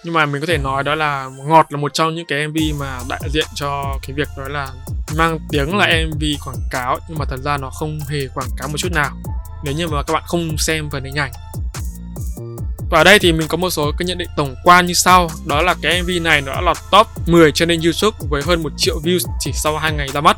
nhưng 0.07 0.15
mà 0.15 0.27
mình 0.27 0.41
có 0.41 0.47
thể 0.47 0.59
nói 0.59 0.83
đó 0.85 0.95
là 0.95 1.31
ngọt 1.47 1.67
là 1.69 1.79
một 1.79 1.95
trong 1.95 2.15
những 2.15 2.27
cái 2.27 2.49
MV 2.49 2.57
mà 2.81 2.99
đại 3.09 3.21
diện 3.33 3.47
cho 3.55 3.99
cái 4.03 4.15
việc 4.17 4.29
đó 4.39 4.49
là 4.49 4.69
mang 5.17 5.39
tiếng 5.51 5.77
là 5.77 5.87
MV 6.07 6.23
quảng 6.45 6.69
cáo 6.71 6.99
nhưng 7.09 7.19
mà 7.19 7.25
thật 7.25 7.37
ra 7.45 7.57
nó 7.57 7.71
không 7.71 7.99
hề 8.09 8.29
quảng 8.35 8.49
cáo 8.57 8.69
một 8.69 8.77
chút 8.79 8.93
nào 8.93 9.11
nếu 9.65 9.75
như 9.75 9.89
mà 9.89 10.03
các 10.03 10.13
bạn 10.13 10.23
không 10.27 10.59
xem 10.59 10.91
phần 10.91 11.05
hình 11.05 11.19
ảnh. 11.19 11.33
Và 12.91 13.01
ở 13.01 13.05
đây 13.05 13.19
thì 13.19 13.33
mình 13.33 13.49
có 13.49 13.57
một 13.57 13.71
số 13.71 13.93
cái 13.99 14.07
nhận 14.07 14.19
định 14.19 14.29
tổng 14.37 14.55
quan 14.65 14.87
như 14.87 14.95
sau 14.95 15.29
Đó 15.47 15.63
là 15.63 15.75
cái 15.83 16.03
MV 16.03 16.11
này 16.23 16.41
nó 16.41 16.53
đã 16.53 16.61
lọt 16.61 16.77
top 16.91 17.07
10 17.27 17.53
trên 17.53 17.69
kênh 17.69 17.83
YouTube 17.83 18.17
với 18.31 18.43
hơn 18.43 18.63
1 18.63 18.73
triệu 18.77 19.01
views 19.05 19.29
chỉ 19.41 19.53
sau 19.55 19.79
2 19.79 19.93
ngày 19.93 20.09
ra 20.09 20.21
mắt. 20.21 20.37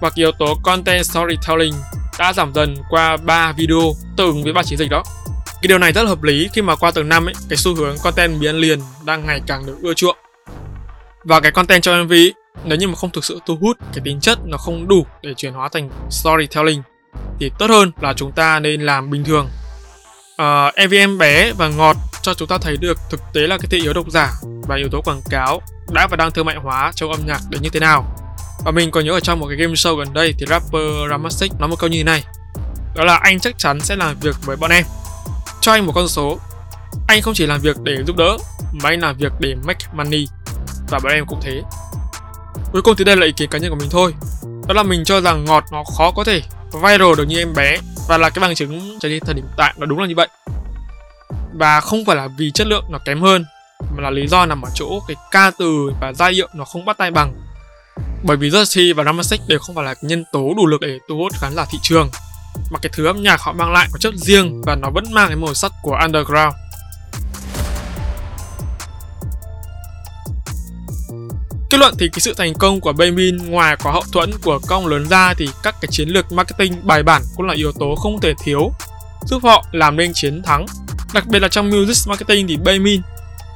Và 0.00 0.10
yếu 0.14 0.32
tố 0.32 0.54
content 0.62 1.04
storytelling 1.04 1.74
đã 2.18 2.32
giảm 2.32 2.52
dần 2.54 2.76
qua 2.90 3.16
3 3.16 3.52
video 3.52 3.80
tương 4.16 4.26
ứng 4.26 4.44
với 4.44 4.52
ba 4.52 4.62
chiến 4.62 4.78
dịch 4.78 4.90
đó 4.90 5.02
cái 5.62 5.68
điều 5.68 5.78
này 5.78 5.92
rất 5.92 6.02
là 6.02 6.08
hợp 6.08 6.22
lý 6.22 6.48
khi 6.52 6.62
mà 6.62 6.76
qua 6.76 6.90
từng 6.90 7.08
năm 7.08 7.28
ấy, 7.28 7.34
cái 7.48 7.56
xu 7.56 7.74
hướng 7.74 7.96
content 8.02 8.40
biến 8.40 8.56
liền 8.56 8.80
đang 9.04 9.26
ngày 9.26 9.40
càng 9.46 9.66
được 9.66 9.76
ưa 9.82 9.94
chuộng. 9.94 10.16
Và 11.24 11.40
cái 11.40 11.52
content 11.52 11.82
cho 11.82 12.04
MV 12.04 12.12
nếu 12.64 12.78
như 12.78 12.88
mà 12.88 12.94
không 12.94 13.10
thực 13.10 13.24
sự 13.24 13.40
thu 13.46 13.56
hút 13.60 13.78
cái 13.92 14.00
tính 14.04 14.20
chất 14.20 14.38
nó 14.44 14.58
không 14.58 14.88
đủ 14.88 15.06
để 15.22 15.34
chuyển 15.34 15.52
hóa 15.52 15.68
thành 15.68 15.90
storytelling 16.10 16.82
thì 17.40 17.50
tốt 17.58 17.70
hơn 17.70 17.92
là 18.00 18.14
chúng 18.16 18.32
ta 18.32 18.60
nên 18.60 18.80
làm 18.80 19.10
bình 19.10 19.24
thường 19.24 19.46
uh, 19.46 20.36
ờ, 20.36 20.70
EVM 20.74 21.18
bé 21.18 21.52
và 21.52 21.68
ngọt 21.68 21.96
cho 22.22 22.34
chúng 22.34 22.48
ta 22.48 22.58
thấy 22.58 22.76
được 22.76 22.98
thực 23.10 23.20
tế 23.34 23.40
là 23.40 23.58
cái 23.58 23.66
thị 23.70 23.80
yếu 23.82 23.92
độc 23.92 24.10
giả 24.10 24.32
và 24.68 24.76
yếu 24.76 24.88
tố 24.92 25.00
quảng 25.00 25.20
cáo 25.30 25.62
đã 25.92 26.06
và 26.10 26.16
đang 26.16 26.30
thương 26.30 26.46
mại 26.46 26.56
hóa 26.56 26.92
trong 26.94 27.10
âm 27.10 27.20
nhạc 27.26 27.40
đến 27.50 27.62
như 27.62 27.68
thế 27.68 27.80
nào. 27.80 28.16
Và 28.64 28.70
mình 28.70 28.90
còn 28.90 29.04
nhớ 29.04 29.12
ở 29.12 29.20
trong 29.20 29.40
một 29.40 29.46
cái 29.48 29.56
game 29.56 29.72
show 29.72 29.96
gần 29.96 30.12
đây 30.12 30.34
thì 30.38 30.46
rapper 30.46 30.82
Ramastic 31.10 31.52
nói 31.58 31.68
một 31.68 31.76
câu 31.78 31.90
như 31.90 31.98
thế 31.98 32.04
này. 32.04 32.24
Đó 32.94 33.04
là 33.04 33.16
anh 33.16 33.40
chắc 33.40 33.58
chắn 33.58 33.80
sẽ 33.80 33.96
làm 33.96 34.16
việc 34.20 34.36
với 34.44 34.56
bọn 34.56 34.70
em. 34.70 34.84
Cho 35.60 35.72
anh 35.72 35.86
một 35.86 35.92
con 35.94 36.08
số. 36.08 36.38
Anh 37.08 37.22
không 37.22 37.34
chỉ 37.34 37.46
làm 37.46 37.60
việc 37.60 37.76
để 37.82 37.96
giúp 38.06 38.16
đỡ, 38.16 38.36
mà 38.72 38.88
anh 38.88 39.00
làm 39.00 39.16
việc 39.16 39.32
để 39.40 39.54
make 39.64 39.86
money. 39.92 40.26
Và 40.88 40.98
bọn 40.98 41.12
em 41.12 41.26
cũng 41.26 41.40
thế. 41.42 41.62
Cuối 42.72 42.82
cùng 42.82 42.96
thì 42.96 43.04
đây 43.04 43.16
là 43.16 43.26
ý 43.26 43.32
kiến 43.32 43.50
cá 43.50 43.58
nhân 43.58 43.70
của 43.70 43.76
mình 43.76 43.90
thôi. 43.90 44.14
Đó 44.66 44.74
là 44.74 44.82
mình 44.82 45.04
cho 45.04 45.20
rằng 45.20 45.44
ngọt 45.44 45.64
nó 45.72 45.84
khó 45.96 46.10
có 46.10 46.24
thể 46.24 46.42
viral 46.72 47.14
được 47.16 47.24
như 47.24 47.38
em 47.38 47.54
bé, 47.54 47.78
và 48.08 48.18
là 48.18 48.30
cái 48.30 48.40
bằng 48.40 48.54
chứng 48.54 48.98
cho 49.00 49.08
đến 49.08 49.22
thời 49.26 49.34
điểm 49.34 49.44
tại 49.56 49.74
nó 49.76 49.86
đúng 49.86 49.98
là 49.98 50.06
như 50.06 50.14
vậy 50.16 50.28
và 51.54 51.80
không 51.80 52.04
phải 52.04 52.16
là 52.16 52.28
vì 52.38 52.50
chất 52.50 52.66
lượng 52.66 52.84
nó 52.90 52.98
kém 53.04 53.20
hơn, 53.20 53.44
mà 53.96 54.02
là 54.02 54.10
lý 54.10 54.26
do 54.26 54.46
nằm 54.46 54.62
ở 54.62 54.70
chỗ 54.74 55.00
cái 55.08 55.16
ca 55.30 55.50
từ 55.58 55.90
và 56.00 56.12
giai 56.12 56.32
điệu 56.32 56.48
nó 56.54 56.64
không 56.64 56.84
bắt 56.84 56.98
tay 56.98 57.10
bằng 57.10 57.34
bởi 58.22 58.36
vì 58.36 58.50
Jersey 58.50 58.94
và 58.94 59.04
Ramasek 59.04 59.40
đều 59.46 59.58
không 59.58 59.74
phải 59.74 59.84
là 59.84 59.94
nhân 60.02 60.24
tố 60.32 60.54
đủ 60.56 60.66
lực 60.66 60.80
để 60.80 60.98
thu 61.08 61.16
hút 61.16 61.32
khán 61.40 61.54
giả 61.56 61.64
thị 61.70 61.78
trường 61.82 62.10
mà 62.70 62.78
cái 62.82 62.90
thứ 62.94 63.06
âm 63.06 63.22
nhạc 63.22 63.40
họ 63.40 63.52
mang 63.52 63.72
lại 63.72 63.88
có 63.92 63.98
chất 63.98 64.14
riêng 64.14 64.62
và 64.62 64.74
nó 64.74 64.90
vẫn 64.90 65.04
mang 65.10 65.28
cái 65.28 65.36
màu 65.36 65.54
sắc 65.54 65.72
của 65.82 65.98
underground 66.02 66.54
Kết 71.70 71.78
luận 71.78 71.94
thì 71.98 72.08
cái 72.08 72.20
sự 72.20 72.34
thành 72.34 72.54
công 72.54 72.80
của 72.80 72.92
Baymin 72.92 73.36
ngoài 73.36 73.76
có 73.76 73.92
hậu 73.92 74.02
thuẫn 74.12 74.30
của 74.42 74.58
công 74.66 74.86
lớn 74.86 75.08
ra 75.08 75.34
thì 75.34 75.48
các 75.62 75.74
cái 75.80 75.88
chiến 75.90 76.08
lược 76.08 76.32
marketing 76.32 76.86
bài 76.86 77.02
bản 77.02 77.22
cũng 77.36 77.46
là 77.46 77.54
yếu 77.54 77.72
tố 77.72 77.94
không 77.94 78.20
thể 78.20 78.34
thiếu, 78.44 78.72
giúp 79.26 79.42
họ 79.42 79.64
làm 79.72 79.96
nên 79.96 80.12
chiến 80.14 80.42
thắng. 80.42 80.66
Đặc 81.14 81.26
biệt 81.26 81.38
là 81.38 81.48
trong 81.48 81.70
music 81.70 82.08
marketing 82.08 82.48
thì 82.48 82.56
Baymin 82.56 83.00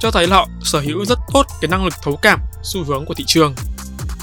cho 0.00 0.10
thấy 0.10 0.26
là 0.26 0.36
họ 0.36 0.48
sở 0.62 0.80
hữu 0.80 1.04
rất 1.04 1.18
tốt 1.32 1.46
cái 1.60 1.68
năng 1.68 1.84
lực 1.84 1.94
thấu 2.02 2.16
cảm, 2.22 2.40
xu 2.62 2.84
hướng 2.84 3.04
của 3.04 3.14
thị 3.14 3.24
trường. 3.26 3.54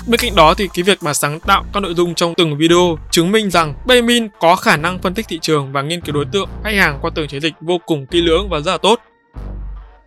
Bên 0.10 0.20
cạnh 0.20 0.36
đó 0.36 0.54
thì 0.54 0.70
cái 0.74 0.84
việc 0.84 1.04
mà 1.04 1.14
sáng 1.14 1.40
tạo 1.40 1.66
các 1.74 1.80
nội 1.80 1.94
dung 1.94 2.16
trong 2.16 2.34
từng 2.36 2.58
video 2.58 2.98
chứng 3.12 3.32
minh 3.32 3.52
rằng 3.52 3.74
Baymin 3.86 4.28
có 4.40 4.56
khả 4.56 4.78
năng 4.78 5.00
phân 5.00 5.14
tích 5.14 5.26
thị 5.30 5.40
trường 5.42 5.72
và 5.72 5.82
nghiên 5.82 6.02
cứu 6.02 6.16
đối 6.16 6.26
tượng 6.26 6.50
khách 6.64 6.76
hàng 6.76 7.00
qua 7.02 7.12
từng 7.16 7.28
chiến 7.28 7.42
dịch 7.42 7.54
vô 7.62 7.78
cùng 7.86 8.06
kỹ 8.06 8.22
lưỡng 8.22 8.50
và 8.50 8.60
rất 8.60 8.72
là 8.72 8.78
tốt 8.78 9.00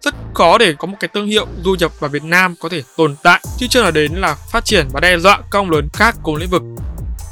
rất 0.02 0.14
khó 0.34 0.58
để 0.58 0.74
có 0.78 0.86
một 0.86 0.96
cái 1.00 1.08
thương 1.14 1.26
hiệu 1.26 1.46
du 1.64 1.74
nhập 1.74 2.00
vào 2.00 2.10
Việt 2.10 2.24
Nam 2.24 2.54
có 2.60 2.68
thể 2.68 2.82
tồn 2.96 3.16
tại, 3.22 3.40
chứ 3.58 3.66
chưa 3.70 3.82
nói 3.82 3.92
đến 3.92 4.12
là 4.12 4.34
phát 4.52 4.64
triển 4.64 4.88
và 4.92 5.00
đe 5.00 5.18
dọa 5.18 5.40
công 5.50 5.70
lớn 5.70 5.88
khác 5.92 6.16
cùng 6.22 6.36
lĩnh 6.36 6.50
vực. 6.50 6.62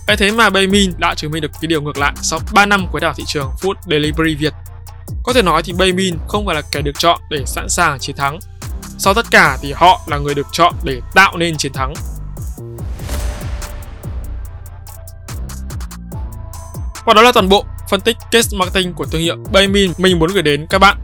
ấy 0.07 0.17
thế 0.17 0.31
mà 0.31 0.51
Baymin 0.51 0.93
đã 0.99 1.15
chứng 1.15 1.31
minh 1.31 1.43
được 1.43 1.51
cái 1.61 1.67
điều 1.67 1.83
ngược 1.83 1.99
lại 1.99 2.13
sau 2.23 2.39
3 2.55 2.67
năm 2.67 2.87
quấy 2.93 3.01
đảo 3.01 3.15
thị 3.17 3.25
trường 3.27 3.51
food 3.61 3.75
delivery 3.91 4.35
Việt. 4.35 4.53
Có 5.25 5.33
thể 5.33 5.43
nói 5.43 5.63
thì 5.63 5.73
Baymin 5.73 6.17
không 6.29 6.47
phải 6.47 6.55
là 6.55 6.63
kẻ 6.73 6.81
được 6.81 6.99
chọn 6.99 7.21
để 7.31 7.43
sẵn 7.47 7.69
sàng 7.69 7.99
chiến 7.99 8.17
thắng. 8.17 8.39
Sau 8.99 9.15
tất 9.15 9.27
cả 9.31 9.59
thì 9.63 9.73
họ 9.73 10.01
là 10.07 10.19
người 10.19 10.35
được 10.35 10.47
chọn 10.53 10.75
để 10.85 11.01
tạo 11.15 11.37
nên 11.37 11.57
chiến 11.57 11.73
thắng. 11.73 11.95
Và 17.05 17.15
đó 17.15 17.23
là 17.23 17.33
toàn 17.33 17.49
bộ 17.49 17.65
phân 17.91 18.01
tích 18.01 18.17
case 18.31 18.57
marketing 18.57 18.93
của 18.93 19.05
thương 19.05 19.21
hiệu 19.21 19.37
Baymin 19.53 19.93
mình 19.99 20.19
muốn 20.19 20.31
gửi 20.33 20.43
đến 20.43 20.67
các 20.71 20.79
bạn. 20.79 20.99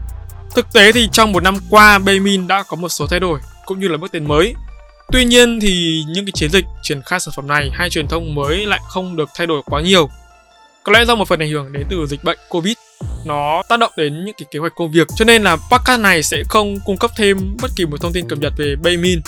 Thực 0.55 0.73
tế 0.73 0.91
thì 0.91 1.09
trong 1.11 1.31
một 1.31 1.43
năm 1.43 1.57
qua, 1.69 1.99
Baymin 1.99 2.47
đã 2.47 2.63
có 2.63 2.75
một 2.75 2.89
số 2.89 3.07
thay 3.07 3.19
đổi 3.19 3.39
cũng 3.65 3.79
như 3.79 3.87
là 3.87 3.97
bước 3.97 4.11
tiến 4.11 4.27
mới. 4.27 4.53
Tuy 5.11 5.25
nhiên 5.25 5.59
thì 5.59 6.03
những 6.07 6.25
cái 6.25 6.31
chiến 6.31 6.49
dịch 6.49 6.65
triển 6.81 7.01
khai 7.01 7.19
sản 7.19 7.33
phẩm 7.35 7.47
này 7.47 7.69
hay 7.73 7.89
truyền 7.89 8.07
thông 8.07 8.35
mới 8.35 8.65
lại 8.65 8.79
không 8.87 9.15
được 9.15 9.29
thay 9.35 9.47
đổi 9.47 9.61
quá 9.65 9.81
nhiều. 9.81 10.09
Có 10.83 10.91
lẽ 10.91 11.05
do 11.05 11.15
một 11.15 11.27
phần 11.27 11.39
ảnh 11.39 11.49
hưởng 11.49 11.73
đến 11.73 11.87
từ 11.89 12.05
dịch 12.05 12.23
bệnh 12.23 12.37
Covid, 12.49 12.73
nó 13.25 13.63
tác 13.69 13.79
động 13.79 13.91
đến 13.97 14.25
những 14.25 14.35
cái 14.37 14.47
kế 14.51 14.59
hoạch 14.59 14.75
công 14.75 14.91
việc, 14.91 15.07
cho 15.15 15.25
nên 15.25 15.43
là 15.43 15.57
podcast 15.71 16.01
này 16.01 16.23
sẽ 16.23 16.43
không 16.49 16.79
cung 16.85 16.97
cấp 16.97 17.11
thêm 17.17 17.57
bất 17.61 17.71
kỳ 17.75 17.85
một 17.85 18.01
thông 18.01 18.13
tin 18.13 18.27
cập 18.29 18.39
nhật 18.39 18.53
về 18.57 18.75
Baymin 18.83 19.21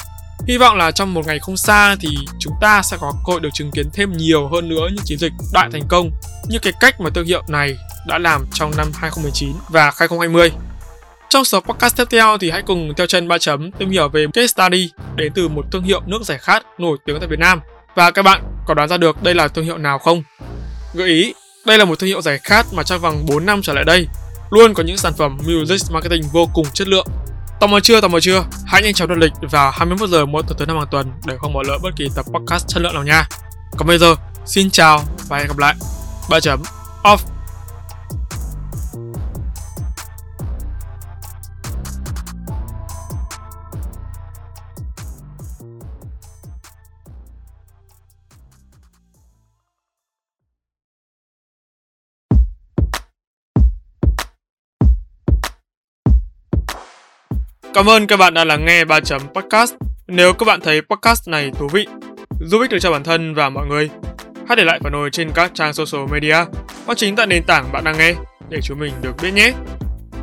Hy 0.48 0.58
vọng 0.58 0.78
là 0.78 0.92
trong 0.92 1.14
một 1.14 1.28
ngày 1.28 1.40
không 1.40 1.58
xa 1.58 1.96
thì 2.00 2.10
chúng 2.40 2.54
ta 2.62 2.82
sẽ 2.82 2.98
có 3.00 3.12
cơ 3.26 3.32
hội 3.32 3.40
được 3.40 3.50
chứng 3.54 3.72
kiến 3.72 3.90
thêm 3.94 4.18
nhiều 4.18 4.48
hơn 4.48 4.70
nữa 4.70 4.88
những 4.92 5.06
chiến 5.06 5.18
dịch 5.18 5.34
đại 5.54 5.70
thành 5.72 5.84
công 5.88 6.12
như 6.50 6.60
cái 6.60 6.74
cách 6.80 7.02
mà 7.02 7.10
thương 7.10 7.26
hiệu 7.26 7.44
này 7.48 7.78
đã 8.08 8.18
làm 8.18 8.46
trong 8.54 8.72
năm 8.78 8.88
2019 8.96 9.54
và 9.70 9.84
2020. 9.84 10.52
Trong 11.30 11.46
số 11.46 11.60
podcast 11.60 11.98
tiếp 11.98 12.08
theo 12.12 12.38
thì 12.38 12.50
hãy 12.50 12.62
cùng 12.62 12.94
theo 12.98 13.08
chân 13.08 13.28
ba 13.28 13.38
chấm 13.38 13.72
tìm 13.72 13.90
hiểu 13.90 14.10
về 14.10 14.26
case 14.34 14.48
study 14.48 14.92
đến 15.16 15.32
từ 15.36 15.48
một 15.48 15.66
thương 15.72 15.84
hiệu 15.84 16.02
nước 16.06 16.22
giải 16.24 16.38
khát 16.38 16.64
nổi 16.78 16.98
tiếng 17.06 17.20
tại 17.20 17.28
Việt 17.28 17.40
Nam. 17.40 17.60
Và 17.96 18.12
các 18.12 18.22
bạn 18.22 18.44
có 18.68 18.74
đoán 18.74 18.90
ra 18.90 18.98
được 18.98 19.24
đây 19.24 19.36
là 19.36 19.48
thương 19.48 19.66
hiệu 19.66 19.78
nào 19.78 20.00
không? 20.00 20.24
Gợi 20.94 21.08
ý, 21.08 21.34
đây 21.66 21.78
là 21.78 21.86
một 21.86 22.00
thương 22.00 22.08
hiệu 22.08 22.22
giải 22.22 22.40
khát 22.44 22.66
mà 22.74 22.84
trong 22.84 23.02
vòng 23.02 23.26
4 23.28 23.46
năm 23.46 23.62
trở 23.62 23.74
lại 23.74 23.84
đây 23.84 24.08
luôn 24.52 24.74
có 24.74 24.84
những 24.84 24.98
sản 24.98 25.14
phẩm 25.18 25.38
music 25.38 25.82
marketing 25.92 26.24
vô 26.32 26.50
cùng 26.54 26.66
chất 26.74 26.88
lượng 26.88 27.08
Tò 27.60 27.68
mò 27.68 27.80
chưa, 27.80 28.02
tò 28.02 28.08
mò 28.08 28.20
chưa? 28.20 28.44
Hãy 28.66 28.82
nhanh 28.82 28.94
chóng 28.94 29.08
đặt 29.10 29.18
lịch 29.18 29.34
vào 29.52 29.72
21 29.72 30.10
giờ 30.10 30.26
mỗi 30.26 30.44
tuần 30.48 30.58
thứ 30.58 30.66
năm 30.66 30.78
hàng 30.78 30.88
tuần 30.92 31.12
để 31.26 31.38
không 31.40 31.54
bỏ 31.54 31.64
lỡ 31.68 31.78
bất 31.84 31.90
kỳ 31.96 32.10
tập 32.16 32.26
podcast 32.34 32.68
chất 32.68 32.84
lượng 32.84 32.94
nào 32.94 33.04
nha. 33.04 33.28
Còn 33.78 33.88
bây 33.88 33.98
giờ, 33.98 34.16
xin 34.46 34.70
chào 34.70 35.04
và 35.28 35.38
hẹn 35.38 35.48
gặp 35.48 35.58
lại. 35.58 35.76
3 36.30 36.40
chấm 36.40 36.62
off. 37.04 37.18
Cảm 57.74 57.90
ơn 57.90 58.08
các 58.08 58.18
bạn 58.18 58.34
đã 58.34 58.44
lắng 58.44 58.66
nghe 58.66 58.86
3 58.86 59.00
chấm 59.00 59.22
podcast. 59.34 59.74
Nếu 60.08 60.34
các 60.34 60.46
bạn 60.46 60.60
thấy 60.62 60.82
podcast 60.82 61.28
này 61.28 61.52
thú 61.60 61.68
vị, 61.68 61.88
giúp 62.40 62.60
ích 62.62 62.70
được 62.72 62.80
cho 62.82 62.92
bản 62.92 63.04
thân 63.04 63.34
và 63.34 63.50
mọi 63.50 63.68
người, 63.68 63.90
hãy 64.50 64.56
để 64.56 64.64
lại 64.64 64.80
phản 64.84 64.94
hồi 64.94 65.10
trên 65.10 65.32
các 65.32 65.52
trang 65.54 65.74
social 65.74 66.12
media 66.12 66.36
hoặc 66.86 66.98
chính 66.98 67.16
tại 67.16 67.28
nền 67.28 67.44
tảng 67.44 67.72
bạn 67.72 67.84
đang 67.84 67.98
nghe 67.98 68.16
để 68.50 68.60
chúng 68.64 68.80
mình 68.80 68.94
được 69.02 69.16
biết 69.22 69.32
nhé. 69.32 69.54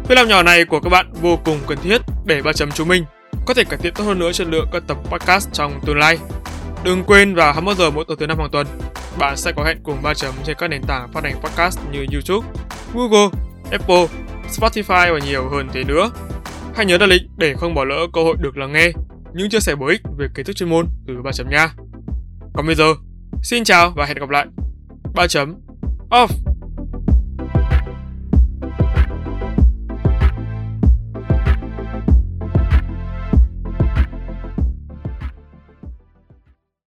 Việc 0.09 0.15
làm 0.15 0.29
nhỏ 0.29 0.43
này 0.43 0.65
của 0.65 0.81
các 0.81 0.91
bạn 0.91 1.13
vô 1.13 1.39
cùng 1.45 1.59
cần 1.67 1.79
thiết 1.83 1.99
để 2.25 2.43
ba 2.43 2.53
chấm 2.53 2.71
chúng 2.71 2.89
mình 2.89 3.05
có 3.47 3.55
thể 3.55 3.65
cải 3.65 3.79
thiện 3.79 3.95
tốt 3.95 4.05
hơn 4.05 4.19
nữa 4.19 4.33
chất 4.33 4.47
lượng 4.47 4.69
các 4.73 4.83
tập 4.87 4.97
podcast 5.11 5.49
trong 5.53 5.81
tương 5.87 5.99
lai. 5.99 6.19
Đừng 6.85 7.05
quên 7.05 7.35
vào 7.35 7.53
21 7.53 7.77
giờ 7.77 7.91
mỗi 7.91 8.05
tuần 8.05 8.19
thứ 8.19 8.27
năm 8.27 8.39
hàng 8.39 8.51
tuần, 8.53 8.67
bạn 9.19 9.37
sẽ 9.37 9.53
có 9.57 9.65
hẹn 9.65 9.79
cùng 9.83 10.03
ba 10.03 10.15
chấm 10.15 10.35
trên 10.45 10.57
các 10.59 10.69
nền 10.69 10.83
tảng 10.83 11.13
phát 11.13 11.25
hành 11.25 11.37
podcast 11.43 11.79
như 11.93 12.07
YouTube, 12.13 12.49
Google, 12.95 13.29
Apple, 13.71 14.07
Spotify 14.49 15.13
và 15.13 15.19
nhiều 15.27 15.49
hơn 15.49 15.69
thế 15.73 15.85
nữa. 15.85 16.11
Hãy 16.75 16.87
nhớ 16.87 16.99
đặt 16.99 17.07
lịch 17.07 17.23
để 17.37 17.55
không 17.55 17.75
bỏ 17.75 17.85
lỡ 17.85 18.07
cơ 18.13 18.23
hội 18.23 18.37
được 18.41 18.57
lắng 18.57 18.73
nghe 18.73 18.91
những 19.35 19.51
chia 19.51 19.61
sẻ 19.61 19.75
bổ 19.75 19.87
ích 19.87 20.01
về 20.19 20.27
kiến 20.35 20.47
thức 20.47 20.57
chuyên 20.57 20.71
môn 20.71 20.87
từ 21.07 21.15
ba 21.25 21.33
chấm 21.33 21.51
nha. 21.51 21.69
Còn 22.55 22.67
bây 22.67 22.75
giờ, 22.75 22.95
xin 23.43 23.65
chào 23.65 23.91
và 23.97 24.07
hẹn 24.07 24.19
gặp 24.19 24.29
lại. 24.29 24.47
3 25.15 25.27
chấm 25.27 25.55
off 26.11 26.29